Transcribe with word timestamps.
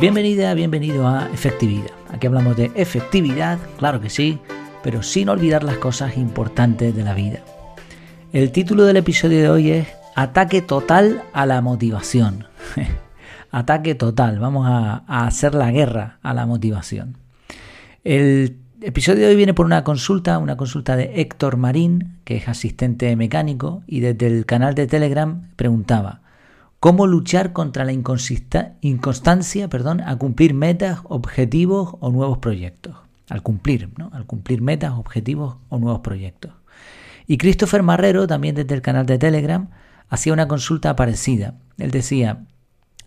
Bienvenida, 0.00 0.54
bienvenido 0.54 1.06
a 1.06 1.28
Efectividad. 1.30 1.90
Aquí 2.10 2.26
hablamos 2.26 2.56
de 2.56 2.70
efectividad, 2.74 3.58
claro 3.76 4.00
que 4.00 4.08
sí, 4.08 4.38
pero 4.82 5.02
sin 5.02 5.28
olvidar 5.28 5.62
las 5.62 5.76
cosas 5.76 6.16
importantes 6.16 6.96
de 6.96 7.04
la 7.04 7.12
vida. 7.12 7.40
El 8.32 8.50
título 8.50 8.84
del 8.84 8.96
episodio 8.96 9.42
de 9.42 9.50
hoy 9.50 9.70
es 9.72 9.88
Ataque 10.14 10.62
total 10.62 11.22
a 11.34 11.44
la 11.44 11.60
motivación. 11.60 12.46
Ataque 13.50 13.94
total, 13.94 14.38
vamos 14.38 14.66
a, 14.66 15.04
hacer 15.06 15.54
la 15.54 15.70
guerra 15.70 16.18
a 16.22 16.32
la 16.32 16.46
motivación. 16.46 17.18
El 18.02 18.56
episodio 18.80 19.26
de 19.26 19.26
hoy 19.26 19.36
viene 19.36 19.52
por 19.52 19.66
una 19.66 19.84
consulta, 19.84 20.38
una 20.38 20.56
consulta 20.56 20.96
de 20.96 21.20
Héctor 21.20 21.58
Marín, 21.58 22.16
que 22.24 22.38
es 22.38 22.48
asistente 22.48 23.14
mecánico, 23.16 23.82
y 23.86 24.00
desde 24.00 24.28
el 24.28 24.46
canal 24.46 24.74
de 24.74 24.86
Telegram 24.86 25.50
preguntaba, 25.56 26.22
cómo 26.80 27.06
luchar 27.06 27.52
contra 27.52 27.84
la 27.84 27.92
inconstancia 27.92 29.68
a 30.06 30.16
cumplir 30.16 30.54
metas, 30.54 31.00
objetivos 31.04 31.96
o 32.00 32.10
nuevos 32.10 32.38
proyectos. 32.38 32.96
Al 33.28 33.42
cumplir, 33.42 33.90
¿no? 33.96 34.10
Al 34.12 34.26
cumplir 34.26 34.60
metas, 34.62 34.92
objetivos 34.92 35.58
o 35.68 35.78
nuevos 35.78 36.00
proyectos. 36.00 36.52
Y 37.26 37.38
Christopher 37.38 37.84
Marrero, 37.84 38.26
también 38.26 38.56
desde 38.56 38.74
el 38.74 38.82
canal 38.82 39.06
de 39.06 39.18
Telegram, 39.18 39.68
hacía 40.08 40.32
una 40.32 40.48
consulta 40.48 40.96
parecida. 40.96 41.54
Él 41.78 41.92
decía, 41.92 42.44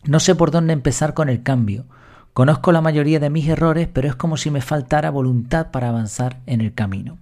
no 0.06 0.22
sé 0.22 0.36
por 0.36 0.52
dónde 0.52 0.72
empezar 0.72 1.14
con 1.14 1.28
el 1.28 1.44
cambio. 1.44 1.86
Conozco 2.34 2.72
la 2.72 2.80
mayoría 2.80 3.20
de 3.20 3.30
mis 3.30 3.48
errores, 3.50 3.90
pero 3.92 4.08
es 4.08 4.16
como 4.16 4.38
si 4.38 4.50
me 4.50 4.62
faltara 4.62 5.10
voluntad 5.10 5.72
para 5.72 5.90
avanzar 5.90 6.40
en 6.46 6.62
el 6.62 6.74
camino. 6.74 7.18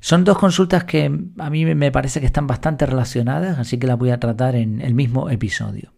Son 0.00 0.24
dos 0.24 0.38
consultas 0.38 0.84
que 0.84 1.12
a 1.38 1.50
mí 1.50 1.64
me 1.74 1.92
parece 1.92 2.20
que 2.20 2.26
están 2.26 2.46
bastante 2.46 2.86
relacionadas, 2.86 3.58
así 3.58 3.78
que 3.78 3.86
las 3.86 3.98
voy 3.98 4.10
a 4.10 4.18
tratar 4.18 4.56
en 4.56 4.80
el 4.80 4.94
mismo 4.94 5.28
episodio. 5.28 5.92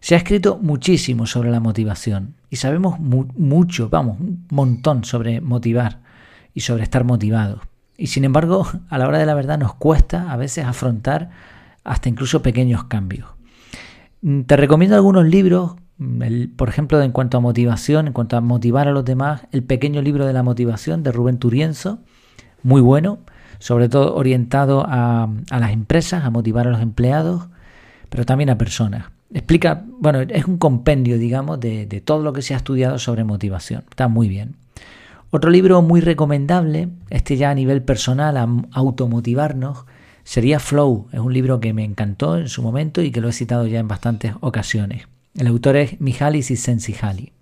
Se 0.00 0.14
ha 0.14 0.18
escrito 0.18 0.58
muchísimo 0.60 1.26
sobre 1.26 1.50
la 1.50 1.60
motivación 1.60 2.34
y 2.48 2.56
sabemos 2.56 2.98
mucho, 2.98 3.88
vamos, 3.88 4.18
un 4.18 4.46
montón 4.50 5.04
sobre 5.04 5.40
motivar 5.40 6.00
y 6.54 6.60
sobre 6.60 6.82
estar 6.82 7.04
motivados. 7.04 7.60
Y 7.96 8.08
sin 8.08 8.24
embargo, 8.24 8.66
a 8.88 8.98
la 8.98 9.06
hora 9.06 9.18
de 9.18 9.26
la 9.26 9.34
verdad 9.34 9.58
nos 9.58 9.74
cuesta 9.74 10.32
a 10.32 10.36
veces 10.36 10.64
afrontar 10.64 11.30
hasta 11.84 12.08
incluso 12.08 12.42
pequeños 12.42 12.84
cambios. 12.84 13.28
Mm, 14.22 14.42
te 14.42 14.56
recomiendo 14.56 14.96
algunos 14.96 15.26
libros, 15.26 15.76
mm, 15.98 16.56
por 16.56 16.70
ejemplo, 16.70 17.00
en 17.02 17.12
cuanto 17.12 17.36
a 17.36 17.40
motivación, 17.40 18.06
en 18.06 18.12
cuanto 18.14 18.38
a 18.38 18.40
motivar 18.40 18.88
a 18.88 18.92
los 18.92 19.04
demás, 19.04 19.42
el 19.52 19.62
pequeño 19.62 20.00
libro 20.02 20.26
de 20.26 20.32
la 20.32 20.42
motivación 20.42 21.02
de 21.02 21.12
Rubén 21.12 21.38
Turienzo, 21.38 22.00
muy 22.62 22.80
bueno, 22.80 23.18
sobre 23.58 23.88
todo 23.88 24.14
orientado 24.14 24.84
a, 24.86 25.28
las 25.50 25.72
empresas, 25.72 26.24
a 26.24 26.30
motivar 26.30 26.66
a 26.66 26.70
los 26.70 26.80
empleados, 26.80 27.48
pero 28.08 28.24
también 28.24 28.50
a 28.50 28.58
personas. 28.58 29.06
Explica, 29.32 29.84
bueno, 29.86 30.20
es 30.20 30.46
un 30.46 30.58
compendio, 30.58 31.18
digamos, 31.18 31.60
de, 31.60 31.86
de 31.86 32.00
todo 32.00 32.22
lo 32.22 32.32
que 32.32 32.42
se 32.42 32.54
ha 32.54 32.56
estudiado 32.56 32.98
sobre 32.98 33.24
motivación. 33.24 33.84
Está 33.88 34.08
muy 34.08 34.28
bien. 34.28 34.56
Otro 35.30 35.50
libro 35.50 35.80
muy 35.80 36.00
recomendable, 36.00 36.88
este 37.08 37.36
ya 37.36 37.50
a 37.50 37.54
nivel 37.54 37.82
personal, 37.82 38.36
a 38.36 38.48
automotivarnos, 38.72 39.84
sería 40.24 40.58
Flow. 40.58 41.06
Es 41.12 41.20
un 41.20 41.32
libro 41.32 41.60
que 41.60 41.72
me 41.72 41.84
encantó 41.84 42.36
en 42.36 42.48
su 42.48 42.62
momento 42.62 43.00
y 43.02 43.12
que 43.12 43.20
lo 43.20 43.28
he 43.28 43.32
citado 43.32 43.66
ya 43.66 43.78
en 43.78 43.86
bastantes 43.86 44.34
ocasiones. 44.40 45.06
El 45.36 45.46
autor 45.46 45.76
es 45.76 46.00
Mihaly 46.00 46.42
Csikszentmihalyi. 46.42 47.32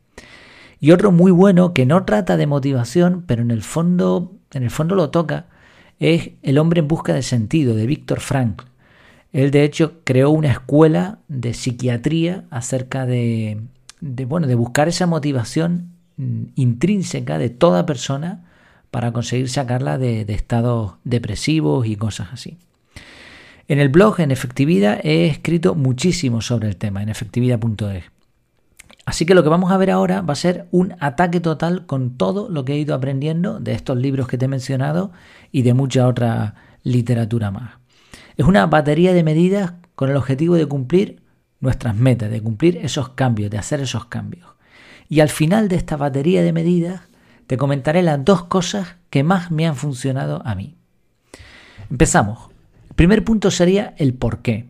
Y 0.81 0.93
otro 0.93 1.11
muy 1.11 1.33
bueno 1.33 1.73
que 1.73 1.87
no 1.87 2.05
trata 2.05 2.37
de 2.37 2.47
motivación, 2.47 3.25
pero 3.27 3.43
en 3.43 3.51
el 3.51 3.63
fondo 3.63 4.38
en 4.53 4.63
el 4.63 4.71
fondo 4.71 4.95
lo 4.95 5.11
toca, 5.11 5.47
es 5.99 6.31
El 6.43 6.59
hombre 6.59 6.81
en 6.81 6.89
busca 6.89 7.13
de 7.13 7.23
sentido, 7.23 7.75
de 7.75 7.87
Víctor 7.87 8.21
Frankl. 8.21 8.65
Él, 9.33 9.51
de 9.51 9.65
hecho, 9.65 10.01
creó 10.05 10.31
una 10.31 10.51
escuela 10.51 11.19
de 11.29 11.55
psiquiatría 11.55 12.45
acerca 12.51 13.05
de, 13.05 13.61
bueno, 14.01 14.47
de 14.47 14.55
buscar 14.55 14.89
esa 14.89 15.07
motivación 15.07 15.91
mm, 16.17 16.45
intrínseca 16.55 17.39
de 17.39 17.51
toda 17.51 17.85
persona 17.85 18.45
para 18.91 19.13
conseguir 19.13 19.51
sacarla 19.51 19.99
de, 19.99 20.25
de 20.25 20.35
estados 20.35 20.95
depresivos 21.05 21.87
y 21.87 21.97
cosas 21.97 22.29
así. 22.33 22.57
En 23.67 23.81
el 23.81 23.91
blog, 23.91 24.21
en 24.21 24.31
efectividad, 24.31 24.99
he 25.05 25.27
escrito 25.27 25.75
muchísimo 25.75 26.41
sobre 26.41 26.69
el 26.69 26.77
tema, 26.77 27.03
en 27.03 27.11
efectividad.es. 27.11 28.18
Así 29.09 29.25
que 29.25 29.35
lo 29.35 29.43
que 29.43 29.49
vamos 29.49 29.73
a 29.73 29.79
ver 29.79 29.91
ahora 29.91 30.21
va 30.21 30.35
a 30.35 30.37
ser 30.37 30.69
un 30.71 30.95
ataque 31.01 31.41
total 31.41 31.87
con 31.87 32.19
todo 32.19 32.51
lo 32.51 32.67
que 32.67 32.75
he 32.75 32.79
ido 32.79 32.95
aprendiendo 32.95 33.59
de 33.59 33.73
estos 33.73 33.97
libros 33.97 34.29
que 34.29 34.37
te 34.37 34.45
he 34.45 34.49
mencionado 34.49 35.13
y 35.51 35.63
de 35.63 35.73
mucha 35.73 36.07
otra 36.07 36.57
literatura 36.83 37.51
más. 37.51 37.79
Es 38.37 38.45
una 38.45 38.67
batería 38.67 39.15
de 39.15 39.23
medidas 39.25 39.73
con 39.95 40.11
el 40.11 40.17
objetivo 40.17 40.57
de 40.57 40.67
cumplir 40.67 41.23
nuestras 41.59 41.97
metas, 41.97 42.31
de 42.31 42.43
cumplir 42.43 42.77
esos 42.83 43.09
cambios, 43.09 43.51
de 43.51 43.57
hacer 43.57 43.81
esos 43.81 44.05
cambios. 44.05 44.47
Y 45.09 45.21
al 45.21 45.31
final 45.31 45.69
de 45.69 45.77
esta 45.77 45.97
batería 45.97 46.43
de 46.43 46.53
medidas 46.53 47.01
te 47.47 47.57
comentaré 47.57 48.03
las 48.03 48.23
dos 48.23 48.45
cosas 48.45 48.97
que 49.09 49.25
más 49.25 49.51
me 49.51 49.67
han 49.67 49.77
funcionado 49.77 50.43
a 50.45 50.55
mí. 50.55 50.77
Empezamos. 51.91 52.51
El 52.91 52.95
primer 52.95 53.25
punto 53.25 53.51
sería 53.51 53.95
el 53.97 54.13
por 54.13 54.43
qué. 54.43 54.69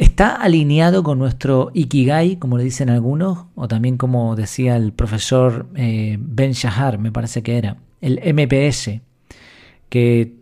¿Está 0.00 0.34
alineado 0.34 1.02
con 1.02 1.18
nuestro 1.18 1.70
Ikigai, 1.74 2.36
como 2.36 2.56
le 2.56 2.64
dicen 2.64 2.88
algunos, 2.88 3.44
o 3.54 3.68
también 3.68 3.98
como 3.98 4.34
decía 4.34 4.74
el 4.76 4.94
profesor 4.94 5.66
eh, 5.74 6.16
Ben 6.18 6.52
Shahar, 6.52 6.98
me 6.98 7.12
parece 7.12 7.42
que 7.42 7.58
era, 7.58 7.76
el 8.00 8.18
MPS, 8.34 9.02
que 9.90 10.36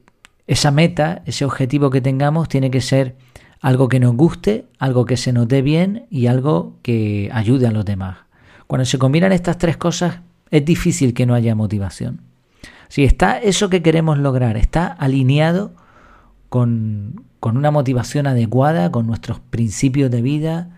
esa 0.46 0.70
meta, 0.70 1.22
ese 1.26 1.44
objetivo 1.44 1.90
que 1.90 2.00
tengamos 2.00 2.48
tiene 2.48 2.70
que 2.70 2.80
ser 2.80 3.16
algo 3.60 3.88
que 3.88 3.98
nos 3.98 4.14
guste, 4.14 4.66
algo 4.78 5.06
que 5.06 5.16
se 5.16 5.32
nos 5.32 5.48
dé 5.48 5.60
bien 5.60 6.06
y 6.08 6.28
algo 6.28 6.76
que 6.82 7.28
ayude 7.32 7.66
a 7.66 7.72
los 7.72 7.84
demás. 7.84 8.18
Cuando 8.68 8.84
se 8.84 8.98
combinan 8.98 9.32
estas 9.32 9.58
tres 9.58 9.76
cosas 9.76 10.20
es 10.52 10.64
difícil 10.64 11.14
que 11.14 11.26
no 11.26 11.34
haya 11.34 11.56
motivación. 11.56 12.20
Si 12.86 13.02
está 13.02 13.38
eso 13.38 13.68
que 13.68 13.82
queremos 13.82 14.18
lograr, 14.18 14.56
está 14.56 14.86
alineado 14.86 15.72
con, 16.48 17.24
con 17.40 17.56
una 17.56 17.70
motivación 17.70 18.26
adecuada, 18.26 18.90
con 18.90 19.06
nuestros 19.06 19.40
principios 19.40 20.10
de 20.10 20.22
vida. 20.22 20.70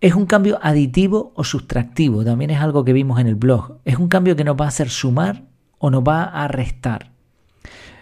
¿Es 0.00 0.14
un 0.14 0.26
cambio 0.26 0.58
aditivo 0.62 1.32
o 1.34 1.44
sustractivo? 1.44 2.24
También 2.24 2.50
es 2.50 2.60
algo 2.60 2.84
que 2.84 2.92
vimos 2.92 3.20
en 3.20 3.26
el 3.26 3.34
blog. 3.34 3.78
¿Es 3.84 3.96
un 3.96 4.08
cambio 4.08 4.36
que 4.36 4.44
nos 4.44 4.56
va 4.56 4.66
a 4.66 4.68
hacer 4.68 4.90
sumar 4.90 5.44
o 5.78 5.90
nos 5.90 6.02
va 6.02 6.24
a 6.24 6.46
restar? 6.48 7.10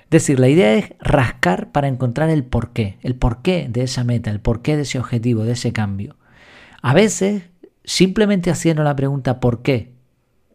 Es 0.04 0.10
decir, 0.10 0.38
la 0.38 0.48
idea 0.48 0.74
es 0.74 0.94
rascar 1.00 1.72
para 1.72 1.88
encontrar 1.88 2.30
el 2.30 2.44
porqué, 2.44 2.98
el 3.02 3.16
porqué 3.16 3.66
de 3.68 3.82
esa 3.82 4.04
meta, 4.04 4.30
el 4.30 4.40
porqué 4.40 4.76
de 4.76 4.82
ese 4.82 4.98
objetivo, 5.00 5.44
de 5.44 5.52
ese 5.52 5.72
cambio. 5.72 6.16
A 6.80 6.94
veces, 6.94 7.42
simplemente 7.84 8.50
haciendo 8.50 8.84
la 8.84 8.94
pregunta 8.94 9.40
¿por 9.40 9.62
qué? 9.62 9.94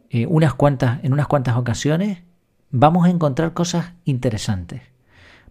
Eh, 0.09 0.25
unas 0.25 0.53
cuantas, 0.53 1.03
en 1.03 1.11
unas 1.11 1.27
cuantas 1.27 1.57
ocasiones, 1.57 2.19
vamos 2.69 3.05
a 3.05 3.09
encontrar 3.09 3.53
cosas 3.53 3.93
interesantes. 4.05 4.81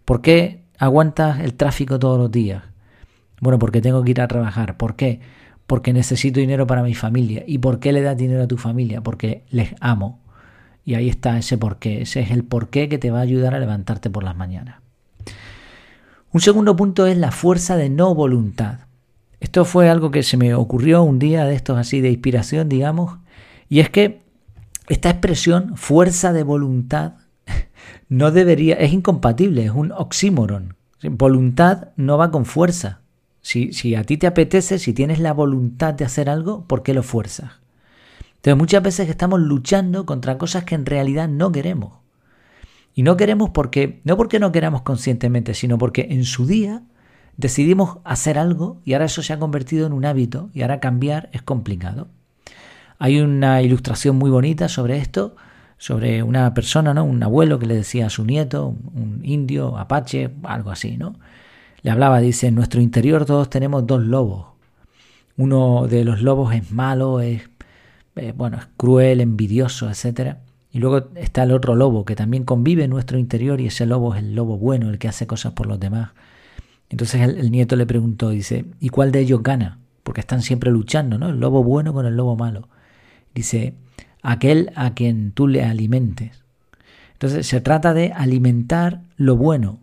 ¿Por 0.03 0.21
qué 0.21 0.60
aguantas 0.81 1.39
el 1.39 1.53
tráfico 1.53 1.99
todos 1.99 2.17
los 2.17 2.31
días? 2.31 2.63
Bueno, 3.39 3.59
porque 3.59 3.81
tengo 3.81 4.03
que 4.03 4.11
ir 4.11 4.21
a 4.21 4.27
trabajar. 4.27 4.77
¿Por 4.77 4.95
qué? 4.95 5.21
Porque 5.67 5.93
necesito 5.93 6.39
dinero 6.39 6.67
para 6.67 6.83
mi 6.83 6.95
familia. 6.95 7.43
¿Y 7.47 7.59
por 7.59 7.79
qué 7.79 7.93
le 7.93 8.01
das 8.01 8.17
dinero 8.17 8.43
a 8.43 8.47
tu 8.47 8.57
familia? 8.57 9.01
Porque 9.01 9.45
les 9.49 9.73
amo. 9.79 10.19
Y 10.83 10.95
ahí 10.95 11.09
está 11.09 11.37
ese 11.37 11.57
porqué. 11.57 12.01
Ese 12.01 12.21
es 12.21 12.31
el 12.31 12.43
porqué 12.43 12.89
que 12.89 12.97
te 12.97 13.11
va 13.11 13.19
a 13.19 13.21
ayudar 13.21 13.55
a 13.55 13.59
levantarte 13.59 14.09
por 14.09 14.23
las 14.23 14.35
mañanas. 14.35 14.81
Un 16.31 16.41
segundo 16.41 16.75
punto 16.75 17.07
es 17.07 17.17
la 17.17 17.31
fuerza 17.31 17.77
de 17.77 17.89
no 17.89 18.15
voluntad. 18.15 18.79
Esto 19.39 19.65
fue 19.65 19.89
algo 19.89 20.11
que 20.11 20.23
se 20.23 20.37
me 20.37 20.53
ocurrió 20.53 21.03
un 21.03 21.19
día 21.19 21.45
de 21.45 21.55
estos 21.55 21.77
así 21.77 21.99
de 21.99 22.09
inspiración, 22.09 22.69
digamos, 22.69 23.17
y 23.69 23.79
es 23.79 23.89
que 23.89 24.21
esta 24.87 25.09
expresión, 25.09 25.77
fuerza 25.77 26.31
de 26.31 26.43
voluntad, 26.43 27.13
no 28.11 28.29
debería, 28.31 28.75
es 28.75 28.91
incompatible, 28.91 29.63
es 29.63 29.71
un 29.71 29.93
oxímoron. 29.93 30.75
Voluntad 31.01 31.91
no 31.95 32.17
va 32.17 32.29
con 32.29 32.43
fuerza. 32.43 32.99
Si, 33.39 33.71
si 33.71 33.95
a 33.95 34.03
ti 34.03 34.17
te 34.17 34.27
apetece, 34.27 34.79
si 34.79 34.91
tienes 34.91 35.19
la 35.19 35.31
voluntad 35.31 35.93
de 35.93 36.03
hacer 36.03 36.29
algo, 36.29 36.65
¿por 36.67 36.83
qué 36.83 36.93
lo 36.93 37.03
fuerzas? 37.03 37.53
Entonces 38.35 38.57
muchas 38.57 38.83
veces 38.83 39.07
estamos 39.07 39.39
luchando 39.39 40.05
contra 40.05 40.37
cosas 40.37 40.65
que 40.65 40.75
en 40.75 40.85
realidad 40.85 41.29
no 41.29 41.53
queremos. 41.53 41.99
Y 42.93 43.03
no 43.03 43.15
queremos 43.15 43.51
porque, 43.51 44.01
no 44.03 44.17
porque 44.17 44.39
no 44.39 44.51
queramos 44.51 44.81
conscientemente, 44.81 45.53
sino 45.53 45.77
porque 45.77 46.07
en 46.09 46.25
su 46.25 46.45
día 46.45 46.83
decidimos 47.37 47.99
hacer 48.03 48.37
algo 48.37 48.81
y 48.83 48.91
ahora 48.91 49.05
eso 49.05 49.23
se 49.23 49.31
ha 49.31 49.39
convertido 49.39 49.87
en 49.87 49.93
un 49.93 50.03
hábito 50.03 50.49
y 50.53 50.63
ahora 50.63 50.81
cambiar 50.81 51.29
es 51.31 51.43
complicado. 51.43 52.09
Hay 52.99 53.21
una 53.21 53.61
ilustración 53.61 54.17
muy 54.17 54.29
bonita 54.29 54.67
sobre 54.67 54.97
esto 54.97 55.37
sobre 55.81 56.21
una 56.21 56.53
persona, 56.53 56.93
¿no? 56.93 57.03
Un 57.03 57.23
abuelo 57.23 57.57
que 57.57 57.65
le 57.65 57.73
decía 57.73 58.05
a 58.05 58.09
su 58.11 58.23
nieto, 58.23 58.75
un 58.93 59.21
indio, 59.23 59.79
apache, 59.79 60.29
algo 60.43 60.69
así, 60.69 60.95
¿no? 60.95 61.15
Le 61.81 61.89
hablaba, 61.89 62.19
dice, 62.19 62.45
en 62.45 62.53
nuestro 62.53 62.81
interior 62.81 63.25
todos 63.25 63.49
tenemos 63.49 63.87
dos 63.87 64.03
lobos. 64.03 64.45
Uno 65.37 65.87
de 65.87 66.05
los 66.05 66.21
lobos 66.21 66.53
es 66.53 66.71
malo, 66.71 67.19
es, 67.19 67.49
eh, 68.15 68.31
bueno, 68.37 68.57
es 68.57 68.67
cruel, 68.77 69.21
envidioso, 69.21 69.89
etc. 69.89 70.35
Y 70.71 70.77
luego 70.77 71.09
está 71.15 71.41
el 71.41 71.51
otro 71.51 71.73
lobo 71.75 72.05
que 72.05 72.15
también 72.15 72.43
convive 72.43 72.83
en 72.83 72.91
nuestro 72.91 73.17
interior 73.17 73.59
y 73.59 73.65
ese 73.65 73.87
lobo 73.87 74.13
es 74.13 74.21
el 74.21 74.35
lobo 74.35 74.59
bueno, 74.59 74.91
el 74.91 74.99
que 74.99 75.07
hace 75.07 75.25
cosas 75.25 75.53
por 75.53 75.65
los 75.65 75.79
demás. 75.79 76.11
Entonces 76.89 77.21
el, 77.21 77.39
el 77.39 77.49
nieto 77.49 77.75
le 77.75 77.87
preguntó, 77.87 78.29
dice, 78.29 78.65
¿y 78.79 78.89
cuál 78.89 79.11
de 79.11 79.21
ellos 79.21 79.41
gana? 79.41 79.79
porque 80.03 80.21
están 80.21 80.41
siempre 80.41 80.71
luchando, 80.71 81.17
¿no? 81.17 81.29
El 81.29 81.39
lobo 81.39 81.63
bueno 81.63 81.93
con 81.93 82.05
el 82.05 82.15
lobo 82.15 82.35
malo. 82.35 82.67
Dice, 83.33 83.75
aquel 84.21 84.71
a 84.75 84.93
quien 84.93 85.31
tú 85.31 85.47
le 85.47 85.63
alimentes. 85.63 86.43
Entonces 87.13 87.45
se 87.47 87.61
trata 87.61 87.93
de 87.93 88.11
alimentar 88.13 89.01
lo 89.15 89.35
bueno, 89.35 89.79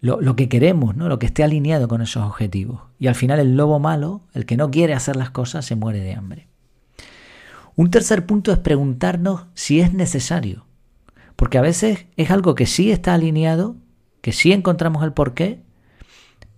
lo, 0.00 0.36
que 0.36 0.48
queremos, 0.48 0.96
¿no? 0.96 1.08
lo 1.08 1.18
que 1.18 1.26
esté 1.26 1.44
alineado 1.44 1.86
con 1.86 2.02
esos 2.02 2.24
objetivos. 2.24 2.80
Y 2.98 3.06
al 3.06 3.14
final 3.14 3.38
el 3.38 3.56
lobo 3.56 3.78
malo, 3.78 4.22
el 4.34 4.46
que 4.46 4.56
no 4.56 4.70
quiere 4.70 4.94
hacer 4.94 5.16
las 5.16 5.30
cosas, 5.30 5.64
se 5.64 5.76
muere 5.76 6.00
de 6.00 6.14
hambre. 6.14 6.48
Un 7.76 7.90
tercer 7.90 8.26
punto 8.26 8.52
es 8.52 8.58
preguntarnos 8.58 9.44
si 9.54 9.80
es 9.80 9.94
necesario. 9.94 10.66
Porque 11.36 11.58
a 11.58 11.62
veces 11.62 12.06
es 12.16 12.30
algo 12.30 12.54
que 12.54 12.66
sí 12.66 12.90
está 12.90 13.14
alineado, 13.14 13.76
que 14.20 14.32
sí 14.32 14.52
encontramos 14.52 15.04
el 15.04 15.12
porqué, 15.12 15.62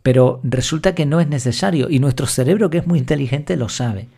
pero 0.02 0.40
resulta 0.42 0.94
que 0.94 1.06
no 1.06 1.20
es 1.20 1.28
necesario 1.28 1.88
y 1.88 1.98
nuestro 1.98 2.26
cerebro 2.26 2.70
que 2.70 2.78
es 2.78 2.86
muy 2.86 2.98
inteligente 2.98 3.56
lo 3.56 3.68
sabe. 3.68 4.08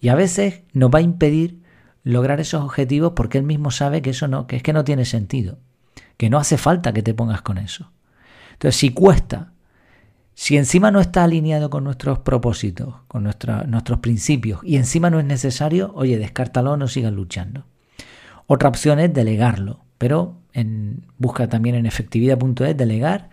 Y 0.00 0.08
a 0.08 0.14
veces 0.14 0.62
nos 0.72 0.90
va 0.90 0.98
a 0.98 1.02
impedir 1.02 1.60
lograr 2.04 2.38
esos 2.38 2.62
objetivos 2.62 3.14
porque 3.16 3.38
él 3.38 3.44
mismo 3.44 3.70
sabe 3.70 4.02
que 4.02 4.10
eso 4.10 4.28
no, 4.28 4.46
que 4.46 4.56
es 4.56 4.62
que 4.62 4.72
no 4.72 4.84
tiene 4.84 5.04
sentido, 5.04 5.58
que 6.16 6.30
no 6.30 6.38
hace 6.38 6.58
falta 6.58 6.92
que 6.92 7.02
te 7.02 7.14
pongas 7.14 7.42
con 7.42 7.58
eso. 7.58 7.90
Entonces, 8.52 8.76
si 8.76 8.90
cuesta, 8.90 9.52
si 10.34 10.56
encima 10.56 10.90
no 10.90 11.00
está 11.00 11.24
alineado 11.24 11.70
con 11.70 11.82
nuestros 11.82 12.20
propósitos, 12.20 12.94
con 13.08 13.24
nuestros 13.24 13.98
principios, 14.00 14.60
y 14.62 14.76
encima 14.76 15.10
no 15.10 15.18
es 15.18 15.24
necesario, 15.24 15.92
oye, 15.94 16.18
descártalo, 16.18 16.76
no 16.76 16.86
sigas 16.86 17.12
luchando. 17.12 17.66
Otra 18.46 18.68
opción 18.68 19.00
es 19.00 19.12
delegarlo, 19.12 19.80
pero 19.96 20.36
en, 20.52 21.06
busca 21.18 21.48
también 21.48 21.74
en 21.74 21.86
efectividad.es 21.86 22.76
delegar 22.76 23.30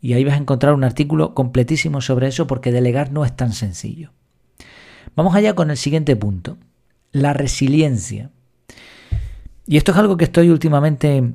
y 0.00 0.14
ahí 0.14 0.24
vas 0.24 0.34
a 0.34 0.38
encontrar 0.38 0.74
un 0.74 0.84
artículo 0.84 1.34
completísimo 1.34 2.00
sobre 2.00 2.28
eso 2.28 2.46
porque 2.46 2.72
delegar 2.72 3.12
no 3.12 3.24
es 3.24 3.34
tan 3.36 3.52
sencillo. 3.52 4.12
Vamos 5.16 5.34
allá 5.34 5.54
con 5.54 5.70
el 5.70 5.76
siguiente 5.76 6.16
punto, 6.16 6.56
la 7.14 7.32
resiliencia. 7.32 8.30
Y 9.66 9.78
esto 9.78 9.92
es 9.92 9.98
algo 9.98 10.18
que 10.18 10.24
estoy 10.24 10.50
últimamente 10.50 11.32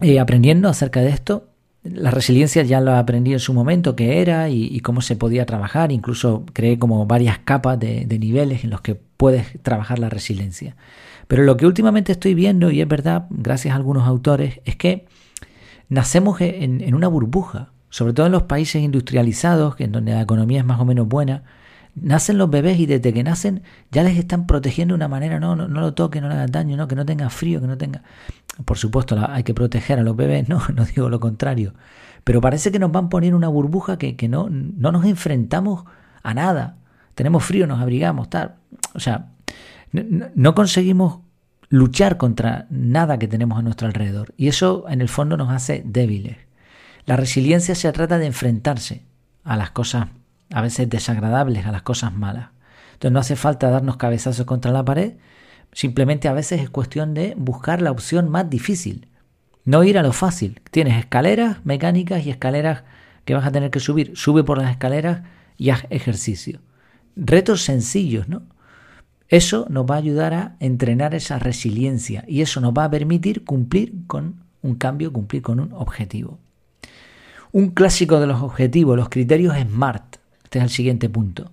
eh, 0.00 0.20
aprendiendo 0.20 0.68
acerca 0.68 1.00
de 1.00 1.08
esto. 1.08 1.48
La 1.82 2.10
resiliencia 2.10 2.62
ya 2.62 2.80
lo 2.80 2.94
aprendí 2.94 3.32
en 3.32 3.40
su 3.40 3.54
momento 3.54 3.96
qué 3.96 4.20
era 4.20 4.50
y, 4.50 4.78
cómo 4.80 5.00
se 5.00 5.16
podía 5.16 5.46
trabajar. 5.46 5.90
Incluso 5.90 6.44
creé 6.52 6.78
como 6.78 7.06
varias 7.06 7.38
capas 7.38 7.80
de, 7.80 8.06
niveles 8.06 8.62
en 8.62 8.70
los 8.70 8.82
que 8.82 8.94
puedes 8.94 9.60
trabajar 9.62 9.98
la 9.98 10.10
resiliencia. 10.10 10.76
Pero 11.28 11.44
lo 11.44 11.56
que 11.56 11.66
últimamente 11.66 12.12
estoy 12.12 12.34
viendo, 12.34 12.70
y 12.70 12.82
es 12.82 12.88
verdad, 12.88 13.26
gracias 13.30 13.72
a 13.72 13.76
algunos 13.76 14.06
autores, 14.06 14.60
es 14.64 14.76
que 14.76 15.06
nacemos 15.88 16.40
en, 16.40 16.82
en 16.82 16.94
una 16.94 17.08
burbuja, 17.08 17.70
sobre 17.88 18.12
todo 18.12 18.26
en 18.26 18.32
los 18.32 18.42
países 18.42 18.82
industrializados, 18.82 19.76
en 19.78 19.92
donde 19.92 20.12
la 20.12 20.20
economía 20.20 20.60
es 20.60 20.66
más 20.66 20.78
o 20.78 20.84
menos 20.84 21.08
buena, 21.08 21.42
nacen 21.96 22.38
los 22.38 22.50
bebés 22.50 22.78
y 22.78 22.86
desde 22.86 23.12
que 23.12 23.24
nacen 23.24 23.62
ya 23.90 24.02
les 24.02 24.16
están 24.18 24.46
protegiendo 24.46 24.92
de 24.92 24.96
una 24.96 25.08
manera, 25.08 25.40
no, 25.40 25.56
no, 25.56 25.66
lo 25.66 25.94
toque, 25.94 26.20
no 26.20 26.28
le 26.28 26.34
hagas 26.34 26.52
daño, 26.52 26.76
no, 26.76 26.86
que 26.86 26.94
no 26.94 27.04
tenga 27.04 27.30
frío, 27.30 27.60
que 27.60 27.66
no 27.66 27.76
tenga... 27.76 28.02
Por 28.64 28.78
supuesto, 28.78 29.16
hay 29.28 29.42
que 29.42 29.54
proteger 29.54 29.98
a 29.98 30.02
los 30.02 30.16
bebés, 30.16 30.48
no, 30.48 30.62
no 30.74 30.84
digo 30.84 31.08
lo 31.08 31.20
contrario. 31.20 31.74
Pero 32.24 32.40
parece 32.40 32.70
que 32.70 32.78
nos 32.78 32.92
van 32.92 33.06
a 33.06 33.08
poner 33.08 33.34
una 33.34 33.48
burbuja 33.48 33.98
que, 33.98 34.16
que 34.16 34.28
no, 34.28 34.48
no 34.50 34.92
nos 34.92 35.04
enfrentamos 35.04 35.84
a 36.22 36.34
nada. 36.34 36.76
Tenemos 37.14 37.44
frío, 37.44 37.66
nos 37.66 37.80
abrigamos, 37.80 38.30
tal. 38.30 38.56
O 38.94 39.00
sea, 39.00 39.32
no, 39.92 40.26
no 40.34 40.54
conseguimos 40.54 41.20
luchar 41.68 42.16
contra 42.16 42.66
nada 42.70 43.18
que 43.18 43.28
tenemos 43.28 43.58
a 43.58 43.62
nuestro 43.62 43.86
alrededor. 43.86 44.34
Y 44.36 44.48
eso 44.48 44.84
en 44.88 45.00
el 45.00 45.08
fondo 45.08 45.36
nos 45.36 45.50
hace 45.50 45.82
débiles. 45.84 46.36
La 47.04 47.16
resiliencia 47.16 47.74
se 47.74 47.90
trata 47.92 48.18
de 48.18 48.26
enfrentarse 48.26 49.02
a 49.44 49.56
las 49.56 49.70
cosas 49.70 50.08
a 50.52 50.62
veces 50.62 50.88
desagradables, 50.88 51.66
a 51.66 51.72
las 51.72 51.82
cosas 51.82 52.14
malas. 52.14 52.50
Entonces 52.94 53.12
no 53.12 53.20
hace 53.20 53.36
falta 53.36 53.70
darnos 53.70 53.96
cabezazos 53.96 54.46
contra 54.46 54.72
la 54.72 54.84
pared, 54.84 55.14
simplemente 55.72 56.28
a 56.28 56.32
veces 56.32 56.62
es 56.62 56.70
cuestión 56.70 57.14
de 57.14 57.34
buscar 57.36 57.82
la 57.82 57.90
opción 57.90 58.28
más 58.28 58.48
difícil, 58.48 59.08
no 59.66 59.82
ir 59.82 59.98
a 59.98 60.02
lo 60.02 60.12
fácil. 60.12 60.62
Tienes 60.70 60.96
escaleras 60.96 61.58
mecánicas 61.64 62.24
y 62.24 62.30
escaleras 62.30 62.84
que 63.24 63.34
vas 63.34 63.44
a 63.44 63.52
tener 63.52 63.70
que 63.70 63.80
subir. 63.80 64.12
Sube 64.16 64.44
por 64.44 64.58
las 64.58 64.70
escaleras 64.70 65.22
y 65.58 65.70
haz 65.70 65.84
ejercicio. 65.90 66.60
Retos 67.16 67.62
sencillos, 67.62 68.28
¿no? 68.28 68.42
Eso 69.28 69.66
nos 69.68 69.84
va 69.84 69.96
a 69.96 69.98
ayudar 69.98 70.34
a 70.34 70.56
entrenar 70.60 71.14
esa 71.16 71.40
resiliencia 71.40 72.24
y 72.28 72.42
eso 72.42 72.60
nos 72.60 72.72
va 72.72 72.84
a 72.84 72.90
permitir 72.90 73.44
cumplir 73.44 74.06
con 74.06 74.44
un 74.62 74.76
cambio, 74.76 75.12
cumplir 75.12 75.42
con 75.42 75.58
un 75.58 75.72
objetivo. 75.72 76.38
Un 77.50 77.70
clásico 77.70 78.20
de 78.20 78.28
los 78.28 78.42
objetivos, 78.42 78.96
los 78.96 79.08
criterios 79.08 79.56
SMART. 79.56 80.15
Este 80.46 80.60
es 80.60 80.64
el 80.64 80.70
siguiente 80.70 81.08
punto. 81.08 81.50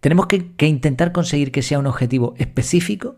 Tenemos 0.00 0.26
que, 0.26 0.66
intentar 0.66 1.10
conseguir 1.10 1.50
que 1.52 1.62
sea 1.62 1.78
un 1.78 1.86
objetivo 1.86 2.34
específico. 2.36 3.16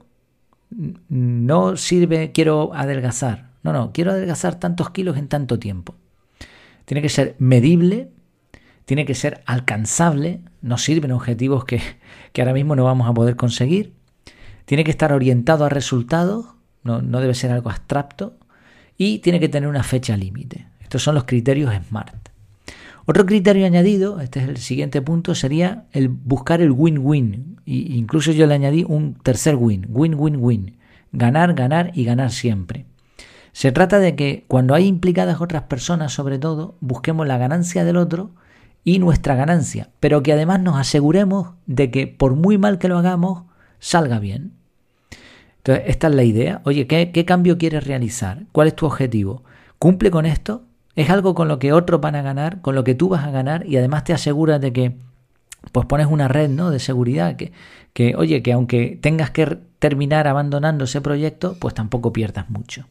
No 1.08 1.76
sirve, 1.76 2.30
quiero 2.30 2.72
adelgazar. 2.72 3.50
No, 3.64 3.72
no, 3.72 3.92
quiero 3.92 4.12
adelgazar 4.12 4.60
tantos 4.60 4.90
kilos 4.90 5.16
en 5.16 5.26
tanto 5.26 5.58
tiempo. 5.58 5.96
Tiene 6.84 7.02
que 7.02 7.08
ser 7.08 7.34
medible, 7.40 8.10
tiene 8.84 9.06
que 9.06 9.16
ser 9.16 9.42
alcanzable. 9.44 10.40
No 10.62 10.78
sirven 10.78 11.10
objetivos 11.10 11.64
que, 11.64 11.82
que 12.32 12.42
ahora 12.42 12.54
mismo 12.54 12.76
no 12.76 12.84
vamos 12.84 13.08
a 13.08 13.14
poder 13.14 13.34
conseguir. 13.34 13.92
Tiene 14.64 14.84
que 14.84 14.92
estar 14.92 15.12
orientado 15.12 15.64
a 15.64 15.68
resultados, 15.70 16.46
no, 16.84 17.02
no 17.02 17.20
debe 17.20 17.34
ser 17.34 17.50
algo 17.50 17.70
abstracto. 17.70 18.36
Y 18.96 19.18
tiene 19.18 19.40
que 19.40 19.48
tener 19.48 19.68
una 19.68 19.82
fecha 19.82 20.16
límite. 20.16 20.68
Estos 20.80 21.02
son 21.02 21.16
los 21.16 21.24
criterios 21.24 21.74
SMART. 21.74 22.23
Otro 23.06 23.26
criterio 23.26 23.66
añadido, 23.66 24.20
este 24.20 24.40
es 24.40 24.48
el 24.48 24.56
siguiente 24.56 25.02
punto, 25.02 25.34
sería 25.34 25.86
el 25.92 26.08
buscar 26.08 26.62
el 26.62 26.70
win-win. 26.70 27.60
Incluso 27.66 28.32
yo 28.32 28.46
le 28.46 28.54
añadí 28.54 28.84
un 28.86 29.14
tercer 29.14 29.56
win, 29.56 29.86
win-win-win. 29.88 30.78
Ganar, 31.12 31.54
ganar 31.54 31.90
y 31.94 32.04
ganar 32.04 32.30
siempre. 32.30 32.86
Se 33.52 33.72
trata 33.72 34.00
de 34.00 34.16
que 34.16 34.44
cuando 34.48 34.74
hay 34.74 34.86
implicadas 34.86 35.40
otras 35.40 35.64
personas, 35.64 36.12
sobre 36.12 36.38
todo, 36.38 36.76
busquemos 36.80 37.26
la 37.26 37.38
ganancia 37.38 37.84
del 37.84 37.98
otro 37.98 38.32
y 38.84 38.98
nuestra 38.98 39.34
ganancia, 39.34 39.90
pero 40.00 40.22
que 40.22 40.32
además 40.32 40.60
nos 40.60 40.76
aseguremos 40.76 41.54
de 41.66 41.90
que 41.90 42.06
por 42.06 42.34
muy 42.34 42.58
mal 42.58 42.78
que 42.78 42.88
lo 42.88 42.98
hagamos, 42.98 43.44
salga 43.78 44.18
bien. 44.18 44.54
Entonces, 45.58 45.84
esta 45.88 46.08
es 46.08 46.14
la 46.14 46.24
idea. 46.24 46.62
Oye, 46.64 46.86
¿qué, 46.86 47.12
qué 47.12 47.24
cambio 47.24 47.56
quieres 47.56 47.86
realizar? 47.86 48.44
¿Cuál 48.52 48.68
es 48.68 48.76
tu 48.76 48.86
objetivo? 48.86 49.44
¿Cumple 49.78 50.10
con 50.10 50.26
esto? 50.26 50.64
Es 50.96 51.10
algo 51.10 51.34
con 51.34 51.48
lo 51.48 51.58
que 51.58 51.72
otros 51.72 52.00
van 52.00 52.14
a 52.14 52.22
ganar, 52.22 52.60
con 52.60 52.74
lo 52.74 52.84
que 52.84 52.94
tú 52.94 53.08
vas 53.08 53.24
a 53.24 53.30
ganar 53.30 53.66
y 53.66 53.76
además 53.76 54.04
te 54.04 54.12
aseguras 54.12 54.60
de 54.60 54.72
que 54.72 54.96
pues 55.72 55.86
pones 55.86 56.06
una 56.06 56.28
red 56.28 56.50
¿no? 56.50 56.70
de 56.70 56.78
seguridad 56.78 57.36
que, 57.36 57.52
que, 57.92 58.14
oye, 58.16 58.42
que 58.42 58.52
aunque 58.52 58.98
tengas 59.00 59.30
que 59.30 59.58
terminar 59.78 60.28
abandonando 60.28 60.84
ese 60.84 61.00
proyecto, 61.00 61.56
pues 61.58 61.74
tampoco 61.74 62.12
pierdas 62.12 62.50
mucho. 62.50 62.86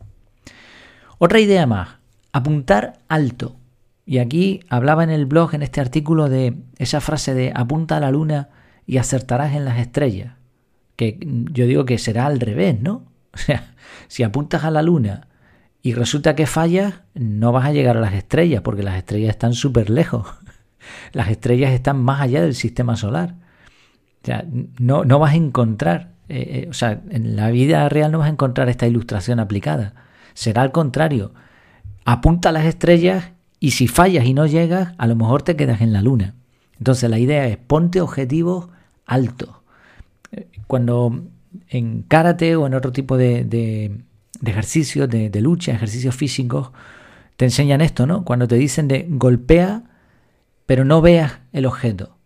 Otra 1.17 1.39
idea 1.39 1.65
más, 1.65 1.89
apuntar 2.31 2.99
alto. 3.07 3.55
Y 4.05 4.17
aquí 4.17 4.61
hablaba 4.67 5.03
en 5.03 5.09
el 5.09 5.25
blog, 5.25 5.55
en 5.55 5.61
este 5.61 5.79
artículo, 5.79 6.27
de 6.27 6.57
esa 6.77 6.99
frase 6.99 7.33
de 7.33 7.53
apunta 7.55 7.97
a 7.97 7.99
la 8.01 8.11
luna 8.11 8.49
y 8.85 8.97
acertarás 8.97 9.53
en 9.53 9.63
las 9.63 9.79
estrellas. 9.79 10.33
Que 10.97 11.17
yo 11.21 11.65
digo 11.65 11.85
que 11.85 11.97
será 11.97 12.25
al 12.25 12.39
revés, 12.39 12.79
¿no? 12.81 13.05
O 13.33 13.37
sea, 13.37 13.73
si 14.09 14.21
apuntas 14.21 14.63
a 14.63 14.69
la 14.69 14.83
luna 14.83 15.27
y 15.85 15.93
resulta 15.95 16.33
que 16.33 16.47
fallas, 16.47 17.01
no 17.13 17.51
vas 17.51 17.65
a 17.65 17.73
llegar 17.73 17.97
a 17.97 17.99
las 17.99 18.13
estrellas, 18.13 18.61
porque 18.61 18.83
las 18.83 18.95
estrellas 18.95 19.31
están 19.31 19.53
súper 19.53 19.89
lejos. 19.89 20.25
Las 21.13 21.29
estrellas 21.29 21.71
están 21.71 22.01
más 22.01 22.21
allá 22.21 22.41
del 22.41 22.55
sistema 22.55 22.95
solar. 22.97 23.35
O 24.21 24.25
sea, 24.25 24.45
no, 24.79 25.05
no 25.05 25.19
vas 25.19 25.33
a 25.33 25.37
encontrar, 25.37 26.11
eh, 26.27 26.63
eh, 26.63 26.67
o 26.69 26.73
sea, 26.73 27.01
en 27.09 27.35
la 27.35 27.51
vida 27.51 27.87
real 27.89 28.11
no 28.11 28.19
vas 28.19 28.27
a 28.27 28.31
encontrar 28.31 28.69
esta 28.69 28.87
ilustración 28.87 29.39
aplicada. 29.39 29.93
Será 30.33 30.61
al 30.61 30.71
contrario. 30.71 31.33
Apunta 32.05 32.49
a 32.49 32.51
las 32.53 32.65
estrellas 32.65 33.31
y 33.59 33.71
si 33.71 33.87
fallas 33.87 34.25
y 34.25 34.33
no 34.33 34.45
llegas, 34.45 34.93
a 34.97 35.07
lo 35.07 35.15
mejor 35.15 35.43
te 35.43 35.55
quedas 35.55 35.81
en 35.81 35.93
la 35.93 36.01
luna. 36.01 36.35
Entonces 36.77 37.09
la 37.09 37.19
idea 37.19 37.47
es 37.47 37.57
ponte 37.57 38.01
objetivos 38.01 38.69
altos. 39.05 39.49
Eh, 40.31 40.47
cuando 40.67 41.25
en 41.69 42.03
karate 42.03 42.55
o 42.55 42.67
en 42.67 42.73
otro 42.73 42.91
tipo 42.91 43.17
de 43.17 43.43
de 43.45 44.03
ejercicio, 44.51 45.07
de, 45.07 45.41
lucha, 45.41 45.71
ejercicios 45.73 46.15
físicos, 46.15 46.71
te 47.37 47.45
enseñan 47.45 47.81
esto, 47.81 48.05
¿no? 48.05 48.23
Cuando 48.23 48.47
te 48.47 48.55
dicen 48.55 48.87
de 48.87 49.05
golpea, 49.09 49.83
pero 50.65 50.85
no 50.85 51.01
veas 51.01 51.39
el 51.51 51.65
objeto. 51.65 52.17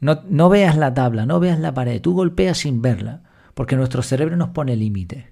No, 0.00 0.22
no 0.28 0.48
veas 0.48 0.76
la 0.76 0.94
tabla, 0.94 1.26
no 1.26 1.40
veas 1.40 1.58
la 1.58 1.74
pared, 1.74 2.00
tú 2.00 2.14
golpeas 2.14 2.58
sin 2.58 2.82
verla, 2.82 3.22
porque 3.54 3.76
nuestro 3.76 4.02
cerebro 4.02 4.36
nos 4.36 4.50
pone 4.50 4.76
límites. 4.76 5.24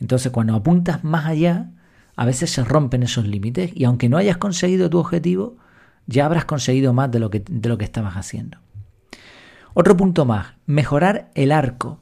Entonces, 0.00 0.32
cuando 0.32 0.54
apuntas 0.54 1.04
más 1.04 1.26
allá, 1.26 1.70
a 2.16 2.24
veces 2.24 2.50
se 2.50 2.64
rompen 2.64 3.02
esos 3.02 3.26
límites 3.26 3.70
y 3.74 3.84
aunque 3.84 4.08
no 4.08 4.16
hayas 4.16 4.38
conseguido 4.38 4.90
tu 4.90 4.98
objetivo, 4.98 5.56
ya 6.06 6.26
habrás 6.26 6.46
conseguido 6.46 6.92
más 6.92 7.10
de 7.10 7.20
lo 7.20 7.30
que, 7.30 7.44
de 7.48 7.68
lo 7.68 7.78
que 7.78 7.84
estabas 7.84 8.14
haciendo. 8.16 8.58
Otro 9.74 9.96
punto 9.96 10.24
más, 10.24 10.54
mejorar 10.66 11.30
el 11.34 11.52
arco. 11.52 12.00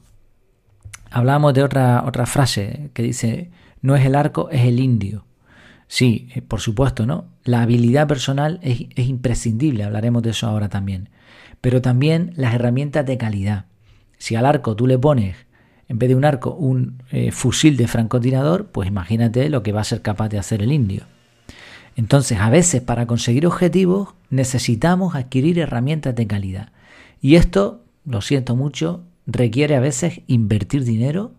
Hablábamos 1.11 1.53
de 1.53 1.63
otra, 1.63 2.03
otra 2.05 2.25
frase 2.25 2.89
que 2.93 3.03
dice, 3.03 3.51
no 3.81 3.95
es 3.95 4.05
el 4.05 4.15
arco, 4.15 4.49
es 4.49 4.65
el 4.65 4.79
indio. 4.79 5.25
Sí, 5.87 6.29
eh, 6.35 6.41
por 6.41 6.59
supuesto, 6.59 7.05
¿no? 7.05 7.25
La 7.43 7.61
habilidad 7.61 8.07
personal 8.07 8.59
es, 8.61 8.85
imprescindible, 8.97 9.83
hablaremos 9.83 10.21
de 10.23 10.31
eso 10.31 10.47
ahora 10.47 10.69
también. 10.69 11.09
pero 11.61 11.81
también 11.81 12.33
las 12.35 12.53
herramientas 12.53 13.05
de 13.05 13.17
calidad. 13.17 13.65
Si 14.17 14.35
al 14.35 14.45
arco 14.45 14.75
tú 14.75 14.85
le 14.85 14.97
pones, 14.99 15.35
en 15.89 15.97
vez 15.97 16.09
de 16.09 16.15
un 16.15 16.23
arco, 16.23 16.53
un 16.53 17.01
eh, 17.11 17.31
fusil 17.31 17.77
de 17.77 17.87
francotirador, 17.87 18.67
pues 18.67 18.87
imagínate 18.87 19.49
lo 19.49 19.63
que 19.63 19.71
va 19.71 19.81
a 19.81 19.85
ser 19.85 20.01
capaz 20.01 20.29
de 20.29 20.37
hacer 20.37 20.61
el 20.61 20.71
indio. 20.71 21.05
Entonces, 21.95 22.39
a 22.39 22.49
veces 22.51 22.81
para 22.81 23.07
conseguir 23.07 23.47
objetivos 23.47 24.09
necesitamos 24.29 25.15
adquirir 25.15 25.57
herramientas 25.57 26.15
de 26.15 26.27
calidad. 26.27 26.71
Y 27.21 27.35
esto, 27.35 27.83
lo 28.05 28.21
siento 28.21 28.55
mucho, 28.55 29.03
requiere 29.25 29.75
a 29.75 29.79
veces 29.79 30.21
invertir 30.27 30.83
dinero, 30.83 31.31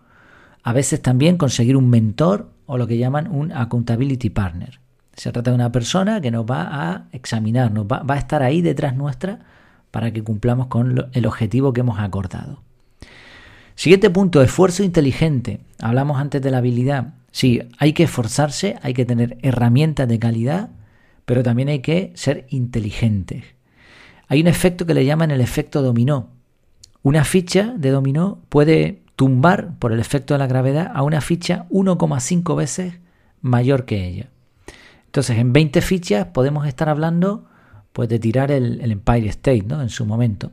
a 0.69 0.75
veces 0.75 1.01
también 1.01 1.39
conseguir 1.39 1.79
un 1.79 1.89
mentor 1.89 2.51
o 2.67 2.77
lo 2.77 2.87
que 2.87 2.99
llaman 2.99 3.27
un 3.35 3.53
accountability 3.53 4.29
partner. 4.29 4.81
Se 5.15 5.33
trata 5.33 5.51
de 5.51 5.55
una 5.55 5.73
persona 5.73 6.21
que 6.21 6.31
nos 6.31 6.45
va 6.45 6.69
a 6.71 7.09
examinar, 7.13 7.73
nos 7.73 7.87
va, 7.87 8.03
va 8.03 8.17
a 8.17 8.19
estar 8.19 8.43
ahí 8.43 8.61
detrás 8.61 8.95
nuestra 8.95 9.39
para 9.91 10.13
que 10.13 10.23
cumplamos 10.23 10.67
con 10.67 11.07
el 11.11 11.25
objetivo 11.25 11.73
que 11.73 11.81
hemos 11.81 11.99
acordado. 11.99 12.61
Siguiente 13.77 14.11
punto, 14.11 14.43
esfuerzo 14.43 14.83
inteligente. 14.83 15.61
Hablamos 15.81 16.19
antes 16.21 16.43
de 16.43 16.51
la 16.51 16.59
habilidad. 16.59 17.15
Sí, 17.31 17.63
hay 17.79 17.95
que 17.95 18.03
esforzarse, 18.03 18.77
hay 18.83 18.93
que 18.93 19.07
tener 19.07 19.39
herramientas 19.41 20.07
de 20.07 20.19
calidad, 20.19 20.69
pero 21.25 21.43
también 21.43 21.71
hay 21.71 21.79
que 21.79 22.13
ser 22.15 22.47
inteligentes. 22.51 23.43
Hay 24.27 24.43
un 24.43 24.49
efecto 24.49 24.85
que 24.85 24.93
le 24.93 25.07
llaman 25.07 25.31
el 25.31 25.41
efecto 25.41 25.81
dominó. 25.81 26.29
Una 27.03 27.25
ficha 27.25 27.73
de 27.75 27.89
dominó 27.89 28.43
puede 28.51 29.08
tumbar 29.19 29.77
por 29.81 29.93
el 29.93 29.99
efecto 29.99 30.35
de 30.35 30.39
la 30.39 30.47
gravedad 30.47 30.93
a 30.95 31.03
una 31.03 31.21
ficha 31.21 31.67
1,5 31.71 32.57
veces 32.57 33.01
mayor 33.41 33.85
que 33.85 34.07
ella. 34.07 34.29
Entonces, 35.07 35.39
en 35.39 35.53
20 35.53 35.81
fichas 35.81 36.27
podemos 36.27 36.69
estar 36.69 36.89
hablando 36.89 37.45
pues, 37.93 38.09
de 38.09 38.21
tirar 38.21 38.53
el, 38.53 38.81
Empire 38.81 39.29
State 39.31 39.65
¿no? 39.67 39.83
en 39.83 39.89
su 39.89 40.07
momento. 40.07 40.53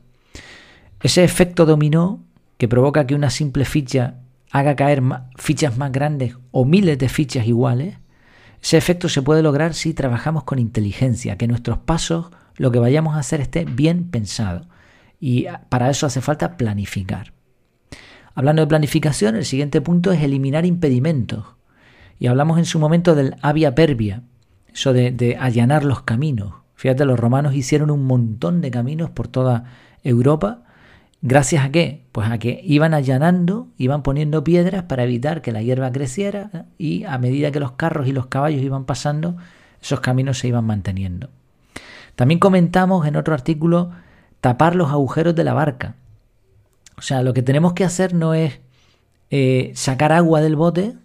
Ese 1.00 1.24
efecto 1.24 1.68
dominó 1.68 2.24
que 2.58 2.68
provoca 2.68 3.06
que 3.06 3.14
una 3.14 3.30
simple 3.30 3.66
ficha 3.66 4.16
haga 4.50 4.76
caer 4.76 5.04
fichas 5.36 5.78
más 5.78 5.92
grandes 5.92 6.36
o 6.50 6.66
miles 6.66 6.98
de 6.98 7.08
fichas 7.08 7.46
iguales, 7.46 8.00
ese 8.64 8.78
efecto 8.78 9.10
se 9.10 9.22
puede 9.22 9.44
lograr 9.44 9.76
si 9.76 9.94
trabajamos 9.94 10.44
con 10.44 10.58
inteligencia, 10.58 11.38
que 11.38 11.48
nuestros 11.48 11.78
pasos, 11.78 12.32
lo 12.56 12.72
que 12.72 12.80
vayamos 12.80 13.16
a 13.16 13.20
hacer 13.20 13.42
esté 13.42 13.64
bien 13.66 14.10
pensado. 14.10 14.66
Y 15.20 15.46
para 15.70 15.92
eso 15.92 16.08
hace 16.08 16.20
falta 16.20 16.58
planificar. 16.58 17.35
Hablando 18.36 18.62
de 18.62 18.68
planificación, 18.68 19.36
el 19.36 19.46
siguiente 19.46 19.82
punto 19.82 20.12
es 20.12 20.22
eliminar 20.22 20.66
impedimentos. 20.66 21.46
Y 22.20 22.28
hablamos 22.28 22.60
en 22.60 22.66
su 22.66 22.80
momento 22.80 23.16
del 23.16 23.36
avia 23.42 23.74
pervia, 23.74 24.22
eso 24.74 24.94
de, 24.94 25.12
de 25.12 25.38
allanar 25.38 25.84
los 25.84 26.02
caminos. 26.04 26.54
Fíjate, 26.76 27.06
los 27.06 27.20
romanos 27.20 27.56
hicieron 27.56 27.90
un 27.90 28.06
montón 28.06 28.62
de 28.62 28.70
caminos 28.70 29.10
por 29.10 29.28
toda 29.28 29.64
Europa 30.04 30.66
¿Gracias 31.28 31.66
a 31.66 31.72
qué? 31.72 32.06
Pues 32.12 32.30
a 32.30 32.38
que 32.38 32.62
iban 32.64 32.94
allanando, 32.94 33.70
iban 33.78 34.04
poniendo 34.04 34.44
piedras 34.44 34.84
para 34.84 35.06
evitar 35.06 35.42
que 35.42 35.52
la 35.52 35.64
hierba 35.64 35.92
creciera 35.92 36.52
¿eh? 36.54 36.64
y 36.78 37.04
a 37.06 37.18
medida 37.18 37.50
que 37.50 37.60
los 37.60 37.72
carros 37.72 38.08
y 38.08 38.12
los 38.12 38.28
caballos 38.28 38.62
iban 38.62 38.86
pasando, 38.86 39.36
esos 39.82 40.02
caminos 40.02 40.38
se 40.38 40.50
iban 40.50 40.66
manteniendo. 40.66 41.32
También 42.16 42.40
comentamos 42.40 43.08
en 43.08 43.16
otro 43.16 43.34
artículo 43.34 43.90
tapar 44.40 44.76
los 44.76 44.92
agujeros 44.92 45.34
de 45.34 45.44
la 45.44 45.56
barca. 45.56 45.96
O 46.98 47.02
sea, 47.02 47.22
lo 47.22 47.34
que 47.34 47.42
tenemos 47.42 47.74
que 47.74 47.84
hacer 47.84 48.14
no 48.14 48.34
es 48.34 48.60
eh, 49.30 49.72
sacar 49.76 50.12
agua 50.12 50.42
del 50.42 50.56
bote, 50.56 50.96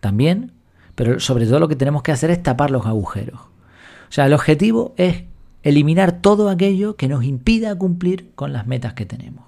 también, 0.00 0.52
pero 0.94 1.20
sobre 1.20 1.46
todo 1.46 1.58
lo 1.58 1.68
que 1.68 1.76
tenemos 1.76 2.02
que 2.02 2.12
hacer 2.12 2.30
es 2.30 2.42
tapar 2.42 2.70
los 2.70 2.86
agujeros. 2.86 3.40
O 3.40 4.12
sea, 4.12 4.26
el 4.26 4.32
objetivo 4.32 4.94
es 4.96 5.24
eliminar 5.62 6.20
todo 6.20 6.48
aquello 6.48 6.96
que 6.96 7.08
nos 7.08 7.24
impida 7.24 7.74
cumplir 7.74 8.30
con 8.34 8.52
las 8.52 8.66
metas 8.66 8.94
que 8.94 9.04
tenemos. 9.04 9.44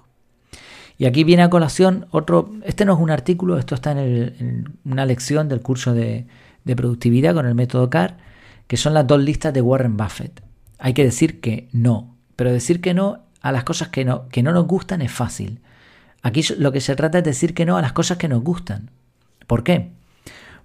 Y 0.97 1.05
aquí 1.05 1.23
viene 1.23 1.43
a 1.43 1.49
colación 1.49 2.07
otro, 2.11 2.51
este 2.65 2.83
no 2.83 2.93
es 2.93 2.99
un 2.99 3.09
artículo, 3.09 3.57
esto 3.57 3.73
está 3.73 3.91
en, 3.91 4.77
una 4.83 5.05
lección 5.05 5.47
del 5.47 5.61
curso 5.61 5.93
de, 5.93 6.27
productividad 6.75 7.33
con 7.33 7.47
el 7.47 7.55
método 7.55 7.89
CAR, 7.89 8.17
que 8.67 8.77
son 8.77 8.93
las 8.93 9.07
dos 9.07 9.23
listas 9.23 9.53
de 9.53 9.61
Warren 9.61 9.97
Buffett. 9.97 10.43
Hay 10.77 10.93
que 10.93 11.03
decir 11.03 11.39
que 11.39 11.69
no, 11.71 12.17
pero 12.35 12.51
decir 12.51 12.81
que 12.81 12.93
no 12.93 13.23
a 13.41 13.51
las 13.51 13.63
cosas 13.63 13.89
que 13.89 14.05
no, 14.05 14.27
que 14.29 14.43
no 14.43 14.51
nos 14.51 14.67
gustan 14.67 15.01
es 15.01 15.11
fácil. 15.11 15.59
Aquí 16.21 16.41
lo 16.57 16.71
que 16.71 16.81
se 16.81 16.95
trata 16.95 17.19
es 17.19 17.23
decir 17.23 17.53
que 17.53 17.65
no 17.65 17.77
a 17.77 17.81
las 17.81 17.93
cosas 17.93 18.17
que 18.17 18.27
nos 18.27 18.43
gustan. 18.43 18.89
¿Por 19.47 19.63
qué? 19.63 19.91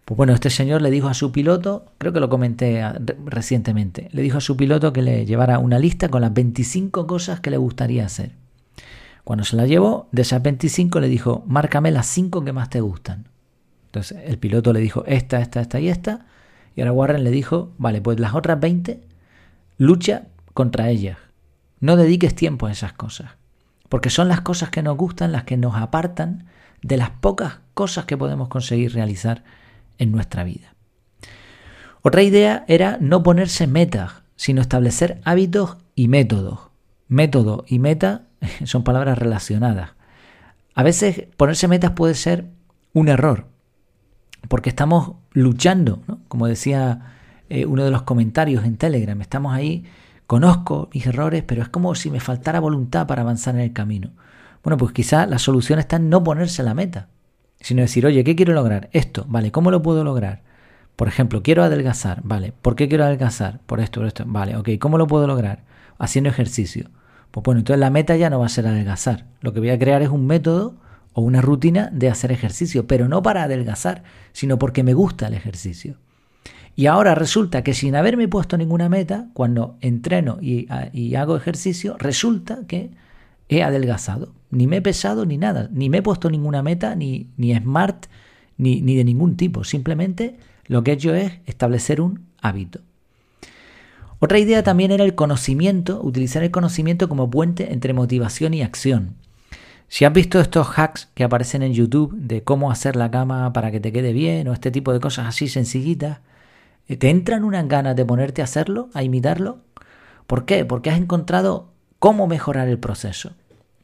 Pues 0.04 0.18
bueno, 0.18 0.34
este 0.34 0.50
señor 0.50 0.82
le 0.82 0.90
dijo 0.90 1.08
a 1.08 1.14
su 1.14 1.32
piloto, 1.32 1.86
creo 1.96 2.12
que 2.12 2.20
lo 2.20 2.28
comenté 2.28 2.82
recientemente, 3.24 4.10
le 4.12 4.20
dijo 4.20 4.36
a 4.36 4.42
su 4.42 4.56
piloto 4.56 4.92
que 4.92 5.00
le 5.00 5.24
llevara 5.24 5.58
una 5.58 5.78
lista 5.78 6.10
con 6.10 6.20
las 6.20 6.34
25 6.34 7.06
cosas 7.06 7.40
que 7.40 7.50
le 7.50 7.56
gustaría 7.56 8.04
hacer. 8.04 8.32
Cuando 9.24 9.44
se 9.44 9.56
la 9.56 9.66
llevó, 9.66 10.08
de 10.12 10.20
esas 10.20 10.42
25 10.42 11.00
le 11.00 11.08
dijo, 11.08 11.42
márcame 11.46 11.90
las 11.90 12.06
5 12.08 12.44
que 12.44 12.52
más 12.52 12.68
te 12.68 12.82
gustan. 12.82 13.24
Entonces 13.86 14.18
el 14.26 14.38
piloto 14.38 14.74
le 14.74 14.80
dijo, 14.80 15.04
esta, 15.06 15.40
esta, 15.40 15.62
esta 15.62 15.80
y 15.80 15.88
esta. 15.88 16.26
Y 16.76 16.82
ahora 16.82 16.92
Warren 16.92 17.24
le 17.24 17.30
dijo, 17.30 17.72
vale, 17.78 18.02
pues 18.02 18.20
las 18.20 18.34
otras 18.34 18.60
20, 18.60 19.00
lucha 19.78 20.26
contra 20.52 20.90
ellas. 20.90 21.16
No 21.84 21.96
dediques 21.96 22.34
tiempo 22.34 22.64
a 22.64 22.72
esas 22.72 22.94
cosas. 22.94 23.32
Porque 23.90 24.08
son 24.08 24.26
las 24.28 24.40
cosas 24.40 24.70
que 24.70 24.82
nos 24.82 24.96
gustan 24.96 25.32
las 25.32 25.44
que 25.44 25.58
nos 25.58 25.76
apartan 25.76 26.46
de 26.80 26.96
las 26.96 27.10
pocas 27.10 27.58
cosas 27.74 28.06
que 28.06 28.16
podemos 28.16 28.48
conseguir 28.48 28.94
realizar 28.94 29.44
en 29.98 30.10
nuestra 30.10 30.44
vida. 30.44 30.74
Otra 32.00 32.22
idea 32.22 32.64
era 32.68 32.96
no 33.02 33.22
ponerse 33.22 33.66
metas, 33.66 34.22
sino 34.34 34.62
establecer 34.62 35.20
hábitos 35.24 35.76
y 35.94 36.08
métodos. 36.08 36.70
Método 37.08 37.66
y 37.68 37.78
meta 37.80 38.22
son 38.64 38.82
palabras 38.82 39.18
relacionadas. 39.18 39.90
A 40.74 40.82
veces 40.84 41.26
ponerse 41.36 41.68
metas 41.68 41.90
puede 41.90 42.14
ser 42.14 42.46
un 42.94 43.08
error, 43.08 43.46
porque 44.48 44.70
estamos 44.70 45.16
luchando, 45.32 46.02
como 46.28 46.46
decía 46.46 47.12
eh, 47.50 47.66
uno 47.66 47.84
de 47.84 47.90
los 47.90 48.04
comentarios 48.04 48.64
en 48.64 48.78
Telegram, 48.78 49.20
estamos 49.20 49.52
ahí, 49.52 49.84
conozco 50.34 50.88
mis 50.92 51.06
errores, 51.06 51.42
pero 51.46 51.62
es 51.62 51.68
como 51.68 51.94
si 51.94 52.10
me 52.10 52.20
faltara 52.20 52.60
voluntad 52.60 53.06
para 53.06 53.22
avanzar 53.22 53.54
en 53.54 53.60
el 53.60 53.72
camino. 53.72 54.10
Bueno, 54.62 54.76
pues 54.76 54.92
quizá 54.92 55.26
la 55.26 55.38
solución 55.38 55.78
está 55.78 55.96
en 55.96 56.08
no 56.08 56.24
ponerse 56.24 56.62
la 56.62 56.74
meta 56.74 57.08
sino 57.64 57.80
decir, 57.80 58.04
oye, 58.04 58.24
¿qué 58.24 58.36
quiero 58.36 58.52
lograr? 58.52 58.90
Esto, 58.92 59.24
vale, 59.26 59.50
¿cómo 59.50 59.70
lo 59.70 59.80
puedo 59.80 60.04
lograr? 60.04 60.42
Por 60.96 61.08
ejemplo, 61.08 61.42
quiero 61.42 61.64
adelgazar, 61.64 62.20
vale, 62.22 62.52
¿por 62.52 62.76
qué 62.76 62.90
quiero 62.90 63.04
adelgazar? 63.04 63.60
Por 63.64 63.80
esto, 63.80 64.00
por 64.00 64.06
esto, 64.06 64.24
vale, 64.26 64.54
ok, 64.54 64.68
¿cómo 64.78 64.98
lo 64.98 65.06
puedo 65.06 65.26
lograr? 65.26 65.64
Haciendo 65.98 66.28
ejercicio. 66.28 66.90
Pues 67.30 67.42
bueno, 67.42 67.60
entonces 67.60 67.80
la 67.80 67.88
meta 67.88 68.16
ya 68.16 68.28
no 68.28 68.38
va 68.38 68.46
a 68.46 68.50
ser 68.50 68.66
adelgazar. 68.66 69.28
Lo 69.40 69.54
que 69.54 69.60
voy 69.60 69.70
a 69.70 69.78
crear 69.78 70.02
es 70.02 70.10
un 70.10 70.26
método 70.26 70.76
o 71.14 71.22
una 71.22 71.40
rutina 71.40 71.88
de 71.90 72.10
hacer 72.10 72.32
ejercicio, 72.32 72.86
pero 72.86 73.08
no 73.08 73.22
para 73.22 73.44
adelgazar, 73.44 74.04
sino 74.32 74.58
porque 74.58 74.82
me 74.82 74.92
gusta 74.92 75.28
el 75.28 75.32
ejercicio. 75.34 75.96
Y 76.76 76.86
ahora 76.86 77.14
resulta 77.14 77.62
que 77.62 77.74
sin 77.74 77.94
haberme 77.94 78.28
puesto 78.28 78.56
ninguna 78.56 78.88
meta, 78.88 79.28
cuando 79.32 79.76
entreno 79.80 80.38
y, 80.40 80.66
hago 81.14 81.36
ejercicio, 81.36 81.96
resulta 81.98 82.60
que 82.66 82.90
he 83.48 83.62
adelgazado. 83.62 84.32
Ni 84.50 84.66
me 84.66 84.76
he 84.76 84.82
pesado 84.82 85.24
ni 85.24 85.38
nada. 85.38 85.68
Ni 85.72 85.88
me 85.88 85.98
he 85.98 86.02
puesto 86.02 86.30
ninguna 86.30 86.62
meta, 86.62 86.96
ni, 86.96 87.28
ni 87.36 87.54
smart, 87.56 88.06
ni, 88.56 88.80
ni 88.80 88.96
de 88.96 89.04
ningún 89.04 89.36
tipo. 89.36 89.62
Simplemente 89.62 90.36
lo 90.66 90.82
que 90.82 90.90
he 90.90 90.94
hecho 90.94 91.14
es 91.14 91.34
establecer 91.46 92.00
un 92.00 92.26
hábito. 92.40 92.80
Otra 94.18 94.38
idea 94.38 94.62
también 94.62 94.90
era 94.90 95.04
el 95.04 95.14
conocimiento, 95.14 96.00
utilizar 96.02 96.42
el 96.42 96.50
conocimiento 96.50 97.08
como 97.08 97.30
puente 97.30 97.72
entre 97.72 97.92
motivación 97.92 98.54
y 98.54 98.62
acción. 98.62 99.14
Si 99.88 100.04
has 100.04 100.12
visto 100.12 100.40
estos 100.40 100.66
hacks 100.76 101.08
que 101.14 101.24
aparecen 101.24 101.62
en 101.62 101.74
YouTube 101.74 102.14
de 102.16 102.42
cómo 102.42 102.70
hacer 102.70 102.96
la 102.96 103.10
cama 103.10 103.52
para 103.52 103.70
que 103.70 103.80
te 103.80 103.92
quede 103.92 104.12
bien 104.12 104.48
o 104.48 104.52
este 104.52 104.70
tipo 104.70 104.92
de 104.92 105.00
cosas 105.00 105.26
así 105.26 105.46
sencillitas, 105.46 106.18
¿te 106.86 107.10
entran 107.10 107.44
unas 107.44 107.66
ganas 107.68 107.96
de 107.96 108.04
ponerte 108.04 108.40
a 108.40 108.44
hacerlo, 108.44 108.90
a 108.94 109.02
imitarlo? 109.02 109.60
¿Por 110.26 110.44
qué? 110.44 110.64
Porque 110.64 110.90
has 110.90 110.98
encontrado 110.98 111.72
cómo 111.98 112.26
mejorar 112.26 112.68
el 112.68 112.78
proceso. 112.78 113.32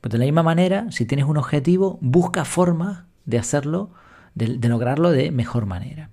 Pues 0.01 0.13
de 0.13 0.19
la 0.19 0.25
misma 0.25 0.43
manera, 0.43 0.87
si 0.91 1.05
tienes 1.05 1.27
un 1.27 1.37
objetivo, 1.37 1.99
busca 2.01 2.45
formas 2.45 3.05
de 3.27 3.39
hacerlo, 3.39 3.91
de, 4.35 4.69
lograrlo 4.69 5.11
de 5.11 5.31
mejor 5.31 5.67
manera. 5.67 6.11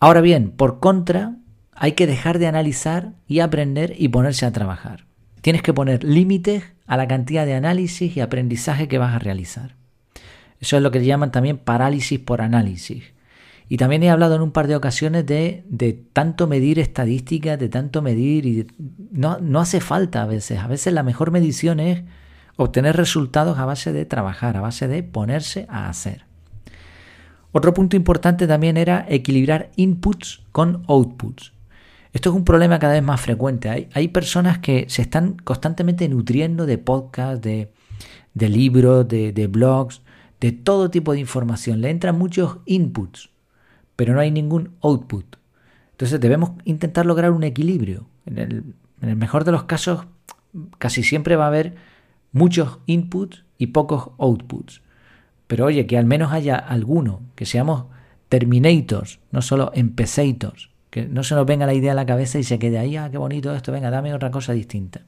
Ahora 0.00 0.20
bien, 0.20 0.50
por 0.50 0.80
contra, 0.80 1.36
hay 1.74 1.92
que 1.92 2.06
dejar 2.06 2.38
de 2.38 2.46
analizar 2.46 3.12
y 3.26 3.40
aprender 3.40 3.94
y 3.98 4.08
ponerse 4.08 4.46
a 4.46 4.52
trabajar. 4.52 5.04
Tienes 5.40 5.62
que 5.62 5.72
poner 5.72 6.04
límites 6.04 6.64
a 6.86 6.96
la 6.96 7.06
cantidad 7.06 7.46
de 7.46 7.54
análisis 7.54 8.16
y 8.16 8.20
aprendizaje 8.20 8.88
que 8.88 8.98
vas 8.98 9.14
a 9.14 9.18
realizar. 9.18 9.76
Eso 10.60 10.76
es 10.76 10.82
lo 10.82 10.90
que 10.90 11.04
llaman 11.04 11.32
también 11.32 11.58
parálisis 11.58 12.18
por 12.18 12.42
análisis. 12.42 13.04
Y 13.72 13.76
también 13.76 14.02
he 14.02 14.10
hablado 14.10 14.34
en 14.34 14.42
un 14.42 14.50
par 14.50 14.66
de 14.66 14.74
ocasiones 14.74 15.24
de, 15.24 16.04
tanto 16.12 16.48
medir 16.48 16.80
estadísticas, 16.80 17.56
de 17.56 17.68
tanto 17.68 18.02
medir 18.02 18.44
y 18.44 18.66
no, 19.12 19.38
no 19.38 19.60
hace 19.60 19.80
falta 19.80 20.22
a 20.22 20.26
veces. 20.26 20.58
A 20.58 20.66
veces 20.66 20.92
la 20.92 21.04
mejor 21.04 21.30
medición 21.30 21.78
es 21.78 22.02
obtener 22.56 22.96
resultados 22.96 23.60
a 23.60 23.66
base 23.66 23.92
de 23.92 24.04
trabajar, 24.04 24.56
a 24.56 24.60
base 24.60 24.88
de 24.88 25.04
ponerse 25.04 25.66
a 25.68 25.88
hacer. 25.88 26.24
Otro 27.52 27.72
punto 27.72 27.94
importante 27.94 28.48
también 28.48 28.76
era 28.76 29.06
equilibrar 29.08 29.70
inputs 29.76 30.42
con 30.50 30.82
outputs. 30.88 31.52
Esto 32.12 32.30
es 32.30 32.34
un 32.34 32.44
problema 32.44 32.80
cada 32.80 32.94
vez 32.94 33.04
más 33.04 33.20
frecuente. 33.20 33.68
Hay, 33.68 33.88
hay 33.92 34.08
personas 34.08 34.58
que 34.58 34.86
se 34.88 35.02
están 35.02 35.34
constantemente 35.44 36.08
nutriendo 36.08 36.66
de 36.66 36.76
podcasts, 36.78 37.40
de, 37.40 37.72
de 38.34 38.48
libros, 38.48 39.06
de, 39.06 39.30
de, 39.30 39.46
blogs, 39.46 40.02
de 40.40 40.50
todo 40.50 40.90
tipo 40.90 41.12
de 41.12 41.20
información. 41.20 41.80
Le 41.80 41.90
entran 41.90 42.18
muchos 42.18 42.58
inputs, 42.66 43.30
pero 44.00 44.14
no 44.14 44.20
hay 44.20 44.30
ningún 44.30 44.78
output. 44.80 45.36
Entonces 45.90 46.18
debemos 46.20 46.52
intentar 46.64 47.04
lograr 47.04 47.32
un 47.32 47.44
equilibrio. 47.44 48.06
En 48.24 48.38
el, 48.38 48.64
en 49.02 49.08
el 49.10 49.16
mejor 49.16 49.44
de 49.44 49.52
los 49.52 49.64
casos, 49.64 50.06
casi 50.78 51.02
siempre 51.02 51.36
va 51.36 51.44
a 51.44 51.48
haber 51.48 51.74
muchos 52.32 52.78
inputs 52.86 53.44
y 53.58 53.66
pocos 53.66 54.12
outputs. 54.16 54.80
Pero 55.46 55.66
oye, 55.66 55.86
que 55.86 55.98
al 55.98 56.06
menos 56.06 56.32
haya 56.32 56.56
alguno, 56.56 57.20
que 57.34 57.44
seamos 57.44 57.88
terminators, 58.30 59.20
no 59.32 59.42
solo 59.42 59.70
empecators, 59.74 60.70
que 60.88 61.04
no 61.06 61.22
se 61.22 61.34
nos 61.34 61.44
venga 61.44 61.66
la 61.66 61.74
idea 61.74 61.92
a 61.92 61.94
la 61.94 62.06
cabeza 62.06 62.38
y 62.38 62.44
se 62.44 62.58
quede 62.58 62.78
ahí, 62.78 62.96
ah, 62.96 63.10
qué 63.10 63.18
bonito 63.18 63.54
esto, 63.54 63.70
venga, 63.70 63.90
dame 63.90 64.14
otra 64.14 64.30
cosa 64.30 64.54
distinta. 64.54 65.02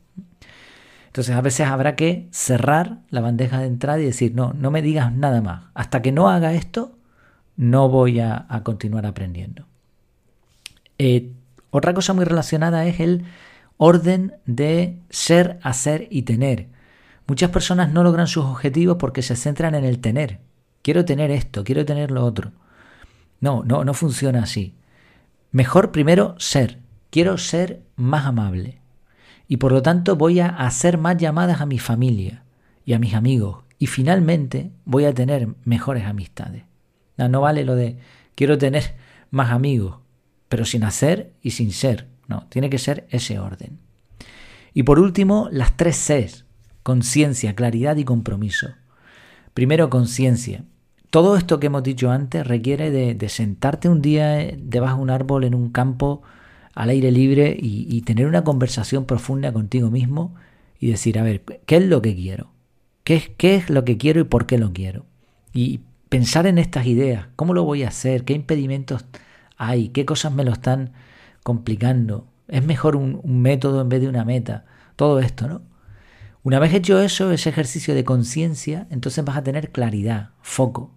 Entonces 1.06 1.34
a 1.34 1.40
veces 1.40 1.66
habrá 1.66 1.96
que 1.96 2.28
cerrar 2.30 2.98
la 3.08 3.22
bandeja 3.22 3.58
de 3.58 3.68
entrada 3.68 4.00
y 4.00 4.04
decir, 4.04 4.34
no, 4.34 4.52
no 4.52 4.70
me 4.70 4.82
digas 4.82 5.14
nada 5.14 5.40
más. 5.40 5.64
Hasta 5.72 6.02
que 6.02 6.12
no 6.12 6.28
haga 6.28 6.52
esto, 6.52 6.98
no 7.62 7.88
voy 7.88 8.18
a, 8.18 8.48
continuar 8.64 9.06
aprendiendo. 9.06 9.68
Eh, 10.98 11.30
otra 11.70 11.94
cosa 11.94 12.12
muy 12.12 12.24
relacionada 12.24 12.86
es 12.86 12.98
el 12.98 13.24
orden 13.76 14.34
de 14.46 14.98
ser, 15.10 15.60
hacer 15.62 16.08
y 16.10 16.22
tener. 16.22 16.66
Muchas 17.28 17.50
personas 17.50 17.92
no 17.92 18.02
logran 18.02 18.26
sus 18.26 18.44
objetivos 18.44 18.96
porque 18.98 19.22
se 19.22 19.36
centran 19.36 19.76
en 19.76 19.84
el 19.84 20.00
tener. 20.00 20.40
Quiero 20.82 21.04
tener 21.04 21.30
esto, 21.30 21.62
quiero 21.62 21.84
tener 21.84 22.10
lo 22.10 22.24
otro. 22.24 22.50
No, 23.40 23.62
no, 23.62 23.84
no 23.84 23.94
funciona 23.94 24.42
así. 24.42 24.74
Mejor 25.52 25.92
primero 25.92 26.34
ser. 26.38 26.80
Quiero 27.10 27.38
ser 27.38 27.84
más 27.94 28.26
amable. 28.26 28.80
Y 29.46 29.58
por 29.58 29.70
lo 29.70 29.82
tanto 29.82 30.16
voy 30.16 30.40
a 30.40 30.48
hacer 30.48 30.98
más 30.98 31.16
llamadas 31.16 31.60
a 31.60 31.66
mi 31.66 31.78
familia 31.78 32.42
y 32.84 32.94
a 32.94 32.98
mis 32.98 33.14
amigos. 33.14 33.58
Y 33.78 33.86
finalmente 33.86 34.72
voy 34.84 35.04
a 35.04 35.14
tener 35.14 35.46
mejores 35.64 36.06
amistades. 36.06 36.64
No, 37.28 37.40
vale 37.40 37.64
lo 37.64 37.74
de 37.74 37.98
quiero 38.34 38.58
tener 38.58 38.94
más 39.30 39.50
amigos, 39.50 39.98
pero 40.48 40.64
sin 40.64 40.84
hacer 40.84 41.32
y 41.42 41.52
sin 41.52 41.72
ser. 41.72 42.08
No, 42.28 42.46
tiene 42.48 42.70
que 42.70 42.78
ser 42.78 43.06
ese 43.10 43.38
orden. 43.38 43.78
Y 44.74 44.84
por 44.84 44.98
último, 44.98 45.48
las 45.50 45.76
tres 45.76 45.96
Cs 45.96 46.44
conciencia, 46.82 47.54
claridad 47.54 47.96
y 47.96 48.04
compromiso. 48.04 48.68
Primero, 49.54 49.90
conciencia. 49.90 50.64
Todo 51.10 51.36
esto 51.36 51.60
que 51.60 51.66
hemos 51.66 51.82
dicho 51.82 52.10
antes 52.10 52.46
requiere 52.46 52.90
de, 52.90 53.28
sentarte 53.28 53.88
un 53.88 54.00
día 54.00 54.40
eh, 54.40 54.58
debajo 54.58 54.96
de 54.96 55.02
un 55.02 55.10
árbol 55.10 55.44
en 55.44 55.54
un 55.54 55.70
campo 55.70 56.22
al 56.74 56.88
aire 56.88 57.10
libre 57.10 57.54
y, 57.58 58.00
tener 58.02 58.26
una 58.26 58.44
conversación 58.44 59.04
profunda 59.04 59.52
contigo 59.52 59.90
mismo 59.90 60.34
y 60.80 60.90
decir, 60.90 61.18
a 61.18 61.22
ver, 61.22 61.42
¿qué 61.66 61.76
es 61.76 61.86
lo 61.86 62.00
que 62.00 62.16
quiero? 62.16 62.50
¿Qué, 63.04 63.34
¿Qué 63.36 63.56
es 63.56 63.68
lo 63.68 63.84
que 63.84 63.98
quiero 63.98 64.20
y 64.20 64.24
por 64.24 64.46
qué 64.46 64.56
lo 64.56 64.72
quiero? 64.72 65.04
Y 65.52 65.80
pensar 66.12 66.46
en 66.46 66.58
estas 66.58 66.84
ideas, 66.84 67.28
¿cómo 67.36 67.54
lo 67.54 67.64
voy 67.64 67.84
a 67.84 67.88
hacer? 67.88 68.26
¿Qué 68.26 68.34
impedimentos 68.34 69.06
hay? 69.56 69.88
¿Qué 69.88 70.04
cosas 70.04 70.30
me 70.30 70.44
lo 70.44 70.52
están 70.52 70.92
complicando? 71.42 72.26
¿Es 72.48 72.62
mejor 72.62 72.96
un 72.96 73.40
método 73.40 73.80
en 73.80 73.88
vez 73.88 74.02
de 74.02 74.08
una 74.08 74.26
meta? 74.26 74.66
Todo 74.94 75.20
esto, 75.20 75.48
¿no? 75.48 75.62
Una 76.42 76.58
vez 76.58 76.74
hecho 76.74 77.00
eso, 77.00 77.32
ese 77.32 77.48
ejercicio 77.48 77.94
de 77.94 78.04
conciencia, 78.04 78.86
entonces 78.90 79.24
vas 79.24 79.38
a 79.38 79.42
tener 79.42 79.72
claridad, 79.72 80.32
foco. 80.42 80.90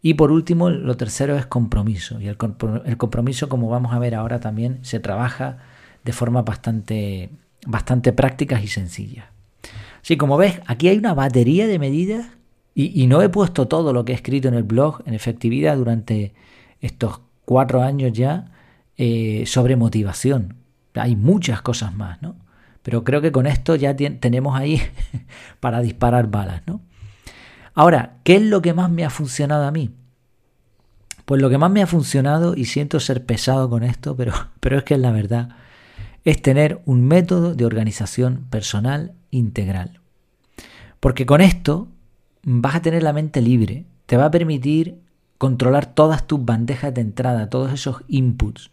Y 0.00 0.14
por 0.14 0.32
último, 0.32 0.70
lo 0.70 0.96
tercero 0.96 1.36
es 1.36 1.44
compromiso. 1.44 2.18
Y 2.18 2.28
el, 2.28 2.38
compromiso, 2.38 3.50
como 3.50 3.68
vamos 3.68 3.92
a 3.92 3.98
ver 3.98 4.14
ahora 4.14 4.40
también, 4.40 4.78
se 4.80 4.98
trabaja 4.98 5.58
de 6.04 6.12
forma 6.14 6.40
bastante, 6.40 7.28
bastante 7.66 8.14
prácticas 8.14 8.64
y 8.64 8.68
sencillas. 8.68 9.26
Así 10.00 10.16
como 10.16 10.38
ves, 10.38 10.58
aquí 10.66 10.88
hay 10.88 10.96
una 10.96 11.12
batería 11.12 11.66
de 11.66 11.78
medidas 11.78 12.37
y, 12.80 13.08
no 13.08 13.22
he 13.22 13.28
puesto 13.28 13.66
todo 13.66 13.92
lo 13.92 14.04
que 14.04 14.12
he 14.12 14.14
escrito 14.14 14.46
en 14.46 14.54
el 14.54 14.62
blog 14.62 15.02
en 15.04 15.12
efectividad 15.12 15.76
durante 15.76 16.32
estos 16.80 17.20
cuatro 17.44 17.82
años 17.82 18.12
ya 18.12 18.52
eh, 18.96 19.42
sobre 19.46 19.74
motivación. 19.74 20.58
Hay 20.94 21.16
muchas 21.16 21.60
cosas 21.60 21.92
más, 21.92 22.22
¿no? 22.22 22.36
Pero 22.84 23.02
creo 23.02 23.20
que 23.20 23.32
con 23.32 23.48
esto 23.48 23.74
ya 23.74 23.96
tenemos 23.96 24.56
ahí 24.56 24.80
para 25.60 25.80
disparar 25.80 26.28
balas, 26.30 26.62
¿no? 26.68 26.80
Ahora, 27.74 28.18
¿qué 28.22 28.36
es 28.36 28.42
lo 28.42 28.62
que 28.62 28.74
más 28.74 28.92
me 28.92 29.04
ha 29.04 29.10
funcionado 29.10 29.64
a 29.66 29.72
mí? 29.72 29.90
Pues 31.24 31.42
lo 31.42 31.50
que 31.50 31.58
más 31.58 31.72
me 31.72 31.82
ha 31.82 31.86
funcionado, 31.88 32.54
y 32.54 32.66
siento 32.66 33.00
ser 33.00 33.26
pesado 33.26 33.68
con 33.68 33.82
esto, 33.82 34.14
pero, 34.16 34.34
pero 34.60 34.78
es 34.78 34.84
que 34.84 34.94
es 34.94 35.00
la 35.00 35.10
verdad, 35.10 35.48
es 36.24 36.40
tener 36.42 36.80
un 36.84 37.08
método 37.08 37.56
de 37.56 37.64
organización 37.64 38.46
personal 38.50 39.14
integral. 39.32 39.98
Porque 41.00 41.26
con 41.26 41.40
esto 41.40 41.88
vas 42.50 42.76
a 42.76 42.82
tener 42.82 43.02
la 43.02 43.12
mente 43.12 43.42
libre, 43.42 43.84
te 44.06 44.16
va 44.16 44.26
a 44.26 44.30
permitir 44.30 45.02
controlar 45.36 45.84
todas 45.94 46.26
tus 46.26 46.42
bandejas 46.42 46.94
de 46.94 47.02
entrada, 47.02 47.50
todos 47.50 47.72
esos 47.72 48.02
inputs, 48.08 48.70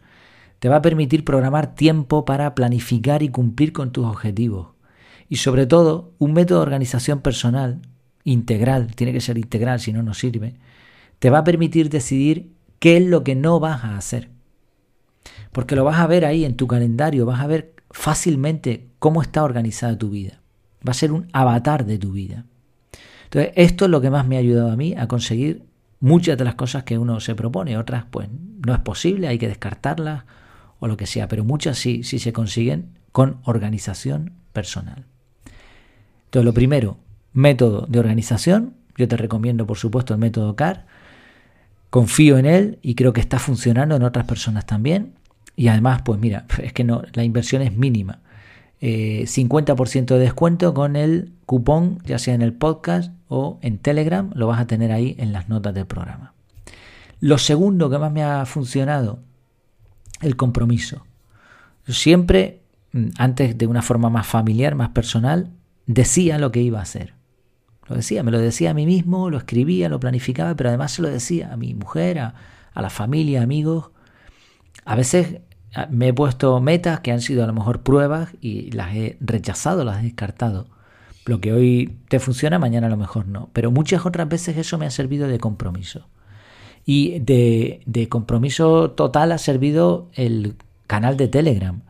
te 0.59 0.69
va 0.69 0.77
a 0.77 0.81
permitir 0.81 1.25
programar 1.25 1.75
tiempo 1.75 2.23
para 2.23 2.55
planificar 2.55 3.21
y 3.21 3.29
cumplir 3.29 3.73
con 3.73 3.91
tus 3.91 4.05
objetivos. 4.05 4.69
Y 5.27 5.37
sobre 5.37 5.65
todo, 5.65 6.13
un 6.19 6.31
método 6.31 6.59
de 6.59 6.63
organización 6.63 7.19
personal 7.19 7.81
integral, 8.23 8.95
tiene 8.95 9.11
que 9.11 9.19
ser 9.19 9.37
integral, 9.37 9.81
si 9.81 9.91
no, 9.91 10.01
no 10.03 10.13
sirve, 10.13 10.55
te 11.19 11.29
va 11.29 11.39
a 11.39 11.43
permitir 11.43 11.89
decidir 11.89 12.53
qué 12.79 12.97
es 12.97 13.03
lo 13.05 13.25
que 13.25 13.35
no 13.35 13.59
vas 13.59 13.83
a 13.83 13.97
hacer. 13.97 14.29
Porque 15.51 15.75
lo 15.75 15.83
vas 15.83 15.99
a 15.99 16.07
ver 16.07 16.23
ahí 16.23 16.45
en 16.45 16.55
tu 16.55 16.67
calendario, 16.67 17.25
vas 17.25 17.41
a 17.41 17.47
ver 17.47 17.75
fácilmente 17.91 18.87
cómo 18.99 19.21
está 19.21 19.43
organizada 19.43 19.97
tu 19.97 20.11
vida. 20.11 20.41
Va 20.87 20.91
a 20.91 20.93
ser 20.93 21.11
un 21.11 21.27
avatar 21.33 21.85
de 21.85 21.97
tu 21.97 22.13
vida. 22.13 22.45
Entonces, 23.35 23.53
esto 23.57 23.83
es 23.83 23.91
lo 23.91 23.99
que 23.99 24.09
más 24.09 24.25
me 24.25 24.37
ha 24.37 24.39
ayudado 24.39 24.71
a 24.71 24.77
mí 24.77 24.95
a 24.97 25.09
conseguir 25.09 25.63
muchas 25.99 26.37
de 26.37 26.45
las 26.45 26.55
cosas 26.55 26.85
que 26.85 26.97
uno 26.97 27.19
se 27.19 27.35
propone. 27.35 27.77
Otras, 27.77 28.05
pues, 28.09 28.29
no 28.65 28.73
es 28.73 28.79
posible, 28.79 29.27
hay 29.27 29.37
que 29.37 29.49
descartarlas 29.49 30.23
o 30.79 30.87
lo 30.87 30.95
que 30.95 31.05
sea, 31.05 31.27
pero 31.27 31.43
muchas 31.43 31.77
sí, 31.77 32.03
sí 32.03 32.17
se 32.17 32.31
consiguen 32.31 32.91
con 33.11 33.39
organización 33.43 34.31
personal. 34.53 35.03
Entonces, 36.27 36.45
lo 36.45 36.53
primero, 36.53 36.97
método 37.33 37.85
de 37.89 37.99
organización. 37.99 38.75
Yo 38.95 39.09
te 39.09 39.17
recomiendo, 39.17 39.67
por 39.67 39.77
supuesto, 39.77 40.13
el 40.13 40.21
método 40.21 40.55
CAR. 40.55 40.85
Confío 41.89 42.37
en 42.37 42.45
él 42.45 42.79
y 42.81 42.95
creo 42.95 43.11
que 43.11 43.19
está 43.19 43.37
funcionando 43.37 43.97
en 43.97 44.03
otras 44.03 44.25
personas 44.25 44.65
también. 44.65 45.15
Y 45.57 45.67
además, 45.67 46.03
pues 46.05 46.21
mira, 46.21 46.45
es 46.63 46.71
que 46.71 46.85
no, 46.85 47.03
la 47.11 47.25
inversión 47.25 47.61
es 47.63 47.75
mínima. 47.75 48.21
50% 48.79 50.11
eh, 50.11 50.13
de 50.13 50.19
descuento 50.19 50.73
con 50.73 50.95
el 50.95 51.33
cupón, 51.45 51.99
ya 52.05 52.17
sea 52.17 52.33
en 52.33 52.41
el 52.41 52.53
podcast 52.53 53.11
o 53.27 53.59
en 53.61 53.79
Telegram, 53.79 54.31
lo 54.35 54.47
vas 54.47 54.59
a 54.59 54.67
tener 54.67 54.91
ahí 54.91 55.15
en 55.19 55.31
las 55.31 55.49
notas 55.49 55.73
del 55.73 55.85
programa. 55.85 56.33
Lo 57.19 57.37
segundo 57.37 57.89
que 57.89 57.97
más 57.97 58.11
me 58.11 58.23
ha 58.23 58.45
funcionado 58.45 59.19
el 60.21 60.35
compromiso. 60.35 61.05
siempre, 61.87 62.61
mm, 62.93 63.09
antes 63.17 63.57
de 63.57 63.67
una 63.67 63.83
forma 63.83 64.09
más 64.09 64.25
familiar, 64.25 64.73
más 64.73 64.89
personal, 64.89 65.51
decía 65.85 66.39
lo 66.39 66.51
que 66.51 66.61
iba 66.61 66.79
a 66.79 66.83
hacer. 66.83 67.13
Lo 67.87 67.95
decía, 67.95 68.23
me 68.23 68.31
lo 68.31 68.39
decía 68.39 68.71
a 68.71 68.73
mí 68.73 68.85
mismo, 68.85 69.29
lo 69.29 69.37
escribía, 69.37 69.89
lo 69.89 69.99
planificaba, 69.99 70.55
pero 70.55 70.69
además 70.69 70.93
se 70.93 71.01
lo 71.03 71.09
decía 71.09 71.53
a 71.53 71.57
mi 71.57 71.75
mujer, 71.75 72.19
a, 72.19 72.33
la 72.75 72.89
familia, 72.89 73.43
amigos. 73.43 73.91
A 74.83 74.95
veces 74.95 75.41
me 75.89 76.09
he 76.09 76.13
puesto 76.13 76.59
metas 76.59 76.99
que 77.01 77.11
han 77.11 77.21
sido 77.21 77.43
a 77.43 77.47
lo 77.47 77.53
mejor 77.53 77.83
pruebas 77.83 78.29
y 78.41 78.71
las 78.71 78.95
he 78.95 79.17
rechazado, 79.21 79.83
las 79.83 79.99
he 79.99 80.03
descartado. 80.03 80.67
Lo 81.25 81.41
que 81.41 81.53
hoy 81.53 81.97
te 82.07 82.19
funciona, 82.19 82.59
mañana 82.59 82.87
a 82.87 82.89
lo 82.89 82.97
mejor 82.97 83.27
no. 83.27 83.49
Pero 83.53 83.71
muchas 83.71 84.05
otras 84.05 84.29
veces 84.29 84.57
eso 84.57 84.77
me 84.77 84.85
ha 84.85 84.91
servido 84.91 85.27
de 85.27 85.39
compromiso. 85.39 86.07
Y 86.85 87.19
de, 87.19 88.07
compromiso 88.09 88.91
total 88.91 89.31
ha 89.31 89.39
servido 89.39 90.07
el 90.13 90.55
canal 90.85 91.17
de 91.17 91.27
Telegram. 91.27 91.81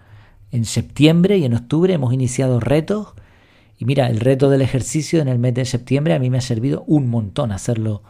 En 0.51 0.63
septiembre 0.63 1.37
y 1.37 1.43
en 1.43 1.53
octubre 1.53 1.93
hemos 1.93 2.13
iniciado 2.13 2.61
retos. 2.61 3.13
Y 3.77 3.83
mira, 3.83 4.09
el 4.09 4.21
reto 4.21 4.49
del 4.49 4.61
ejercicio 4.61 5.21
en 5.21 5.27
el 5.27 5.37
mes 5.37 5.53
de 5.53 5.65
septiembre 5.65 6.13
a 6.13 6.19
mí 6.19 6.29
me 6.29 6.37
ha 6.37 6.41
servido 6.41 6.85
un 6.87 7.09
montón 7.09 7.51
hacerlo 7.51 8.03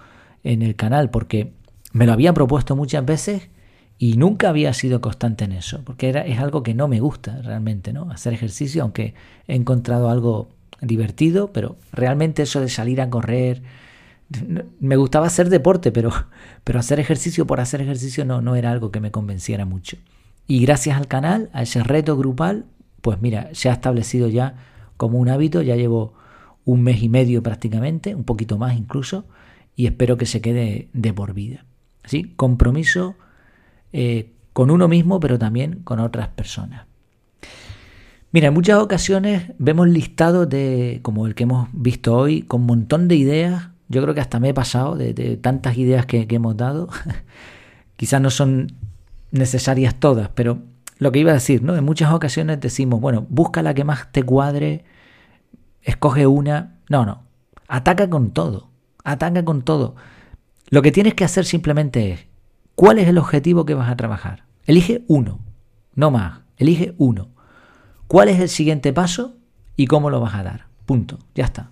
en 0.43 0.61
el 0.61 0.75
canal 0.75 1.09
porque 1.09 1.53
me 1.91 2.05
lo 2.05 2.13
había 2.13 2.33
propuesto 2.33 2.75
muchas 2.75 3.03
veces 3.03 3.49
y 3.97 4.17
nunca 4.17 4.49
había 4.49 4.73
sido 4.73 5.01
constante 5.01 5.45
en 5.45 5.53
eso, 5.53 5.81
porque 5.85 6.09
era, 6.09 6.25
es 6.25 6.39
algo 6.39 6.61
que 6.61 6.73
no 6.73 6.87
me 6.87 6.99
gusta 6.99 7.41
realmente, 7.41 7.93
¿no? 7.93 8.11
Hacer 8.11 8.33
ejercicio, 8.33 8.83
aunque 8.83 9.13
he 9.47 9.55
encontrado 9.55 10.09
algo 10.09 10.49
divertido, 10.85 11.51
pero 11.51 11.77
realmente 11.91 12.43
eso 12.43 12.61
de 12.61 12.69
salir 12.69 13.01
a 13.01 13.09
correr, 13.09 13.61
me 14.79 14.95
gustaba 14.95 15.27
hacer 15.27 15.49
deporte, 15.49 15.91
pero, 15.91 16.11
pero 16.63 16.79
hacer 16.79 16.99
ejercicio 16.99 17.45
por 17.45 17.59
hacer 17.59 17.81
ejercicio 17.81 18.25
no, 18.25 18.41
no 18.41 18.55
era 18.55 18.71
algo 18.71 18.91
que 18.91 18.99
me 18.99 19.11
convenciera 19.11 19.65
mucho. 19.65 19.97
Y 20.47 20.61
gracias 20.61 20.97
al 20.97 21.07
canal, 21.07 21.49
a 21.53 21.63
ese 21.63 21.83
reto 21.83 22.17
grupal, 22.17 22.65
pues 23.01 23.21
mira, 23.21 23.49
se 23.53 23.69
ha 23.69 23.73
establecido 23.73 24.27
ya 24.27 24.55
como 24.97 25.19
un 25.19 25.29
hábito, 25.29 25.61
ya 25.61 25.75
llevo 25.75 26.13
un 26.65 26.81
mes 26.81 27.01
y 27.01 27.09
medio 27.09 27.43
prácticamente, 27.43 28.15
un 28.15 28.23
poquito 28.23 28.57
más 28.57 28.75
incluso, 28.75 29.25
y 29.75 29.87
espero 29.87 30.17
que 30.17 30.25
se 30.25 30.41
quede 30.41 30.89
de 30.93 31.13
por 31.13 31.33
vida. 31.33 31.65
¿Sí? 32.05 32.33
Compromiso, 32.35 33.15
eh, 33.93 34.31
con 34.53 34.69
uno 34.69 34.87
mismo, 34.87 35.19
pero 35.19 35.39
también 35.39 35.81
con 35.83 35.99
otras 35.99 36.27
personas. 36.29 36.85
Mira, 38.35 38.49
en 38.49 38.53
muchas 38.53 38.79
ocasiones 38.79 39.53
vemos 39.59 39.87
listados 39.87 40.49
de, 40.49 40.99
como 41.03 41.25
el 41.25 41.35
que 41.35 41.43
hemos 41.43 41.69
visto 41.71 42.13
hoy, 42.13 42.41
con 42.41 42.59
un 42.59 42.67
montón 42.67 43.07
de 43.07 43.15
ideas. 43.15 43.69
Yo 43.87 44.01
creo 44.01 44.13
que 44.13 44.19
hasta 44.19 44.41
me 44.41 44.49
he 44.49 44.53
pasado 44.53 44.97
de, 44.97 45.37
tantas 45.37 45.77
ideas 45.77 46.05
que, 46.05 46.27
que 46.27 46.35
hemos 46.35 46.57
dado. 46.57 46.89
Quizás 47.95 48.19
no 48.19 48.29
son 48.29 48.73
necesarias 49.31 49.95
todas, 49.95 50.27
pero 50.35 50.63
lo 50.97 51.13
que 51.13 51.19
iba 51.19 51.31
a 51.31 51.35
decir, 51.35 51.63
¿no? 51.63 51.77
En 51.77 51.85
muchas 51.85 52.11
ocasiones 52.11 52.59
decimos, 52.59 52.99
bueno, 52.99 53.25
busca 53.29 53.61
la 53.61 53.73
que 53.73 53.85
más 53.85 54.11
te 54.11 54.23
cuadre, 54.23 54.83
escoge 55.81 56.27
una. 56.27 56.75
No, 56.89 57.05
no. 57.05 57.23
Ataca 57.69 58.09
con 58.09 58.31
todo. 58.31 58.67
Ataca 59.05 59.45
con 59.45 59.61
todo. 59.61 59.95
Lo 60.67 60.81
que 60.81 60.91
tienes 60.91 61.13
que 61.13 61.23
hacer 61.23 61.45
simplemente 61.45 62.11
es, 62.11 62.25
¿cuál 62.75 62.99
es 62.99 63.07
el 63.07 63.17
objetivo 63.17 63.65
que 63.65 63.75
vas 63.75 63.89
a 63.89 63.95
trabajar? 63.95 64.43
Elige 64.65 65.05
uno, 65.07 65.39
no 65.93 66.11
más. 66.11 66.41
Elige 66.57 66.95
uno. 66.97 67.29
¿Cuál 68.07 68.29
es 68.29 68.39
el 68.39 68.49
siguiente 68.49 68.93
paso 68.93 69.35
y 69.75 69.87
cómo 69.87 70.09
lo 70.09 70.19
vas 70.21 70.35
a 70.35 70.43
dar? 70.43 70.67
Punto. 70.85 71.19
Ya 71.33 71.45
está. 71.45 71.71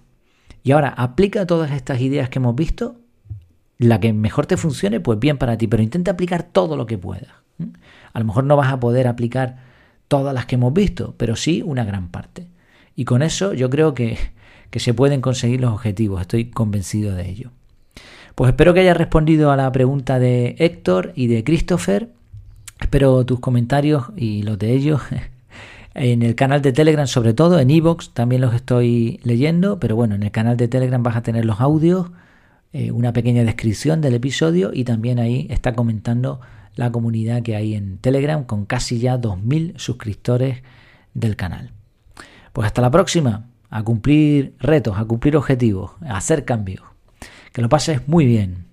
Y 0.64 0.72
ahora 0.72 0.90
aplica 0.90 1.46
todas 1.46 1.72
estas 1.72 2.02
ideas 2.02 2.30
que 2.30 2.40
hemos 2.40 2.56
visto. 2.56 2.96
La 3.78 4.00
que 4.00 4.14
mejor 4.14 4.46
te 4.46 4.58
funcione, 4.58 5.00
pues 5.00 5.20
bien 5.20 5.38
para 5.38 5.58
ti, 5.58 5.68
pero 5.68 5.84
intenta 5.84 6.12
aplicar 6.12 6.44
todo 6.44 6.78
lo 6.78 6.86
que 6.86 6.98
puedas. 6.98 7.34
A 8.14 8.20
lo 8.20 8.26
mejor 8.26 8.46
no 8.46 8.56
vas 8.56 8.72
a 8.72 8.80
poder 8.80 9.08
aplicar 9.08 9.58
todas 10.08 10.34
las 10.34 10.46
que 10.46 10.56
hemos 10.56 10.74
visto, 10.74 11.16
pero 11.18 11.36
sí 11.36 11.62
una 11.66 11.84
gran 11.84 12.10
parte. 12.10 12.48
Y 12.96 13.06
con 13.06 13.22
eso 13.22 13.54
yo 13.54 13.70
creo 13.70 13.94
que, 13.94 14.18
que 14.70 14.80
se 14.80 14.94
pueden 14.94 15.22
conseguir 15.22 15.62
los 15.62 15.74
objetivos, 15.74 16.22
estoy 16.22 16.46
convencido 16.46 17.16
de 17.16 17.30
ello. 17.30 17.52
Pues 18.36 18.50
espero 18.50 18.74
que 18.74 18.80
hayas 18.80 18.98
respondido 18.98 19.52
a 19.52 19.58
la 19.58 19.72
pregunta 19.72 20.18
de 20.18 20.56
Héctor 20.60 21.12
y 21.16 21.28
de 21.28 21.44
Christopher. 21.44 22.10
Espero 22.80 23.26
tus 23.26 23.40
comentarios 23.40 24.06
y 24.16 24.44
los 24.44 24.58
de 24.58 24.74
ellos 24.74 25.02
en 25.96 26.24
el 26.24 26.36
canal 26.36 26.62
de 26.62 26.72
Telegram, 26.72 27.08
sobre 27.08 27.34
todo 27.34 27.60
en 27.60 27.70
Evox, 27.70 28.14
también 28.14 28.42
los 28.42 28.54
estoy 28.54 29.20
leyendo. 29.24 29.80
Pero 29.80 29.96
bueno, 29.96 30.16
en 30.16 30.24
el 30.24 30.32
canal 30.32 30.58
de 30.58 30.68
Telegram 30.68 31.02
vas 31.04 31.16
a 31.16 31.24
tener 31.24 31.46
los 31.46 31.62
audios, 31.62 32.12
eh, 32.72 32.92
una 32.92 33.14
pequeña 33.14 33.44
descripción 33.44 34.02
del 34.02 34.16
episodio 34.16 34.72
y 34.74 34.84
también 34.84 35.20
ahí 35.20 35.48
está 35.50 35.74
comentando 35.74 36.42
la 36.76 36.92
comunidad 36.92 37.44
que 37.44 37.56
hay 37.56 37.76
en 37.76 38.00
Telegram 38.00 38.44
con 38.44 38.66
casi 38.66 39.00
ya 39.00 39.18
2.000 39.18 39.78
suscriptores 39.78 40.64
del 41.14 41.36
canal. 41.36 41.72
Pues 42.52 42.66
hasta 42.66 42.82
la 42.82 42.90
próxima, 42.90 43.50
a 43.70 43.84
cumplir 43.84 44.56
retos, 44.60 44.98
a 44.98 45.06
cumplir 45.06 45.38
objetivos, 45.38 45.92
a 46.02 46.18
hacer 46.18 46.46
cambios. 46.46 46.84
Que 47.52 47.62
lo 47.62 47.70
pases 47.70 48.08
muy 48.08 48.26
bien. 48.26 48.66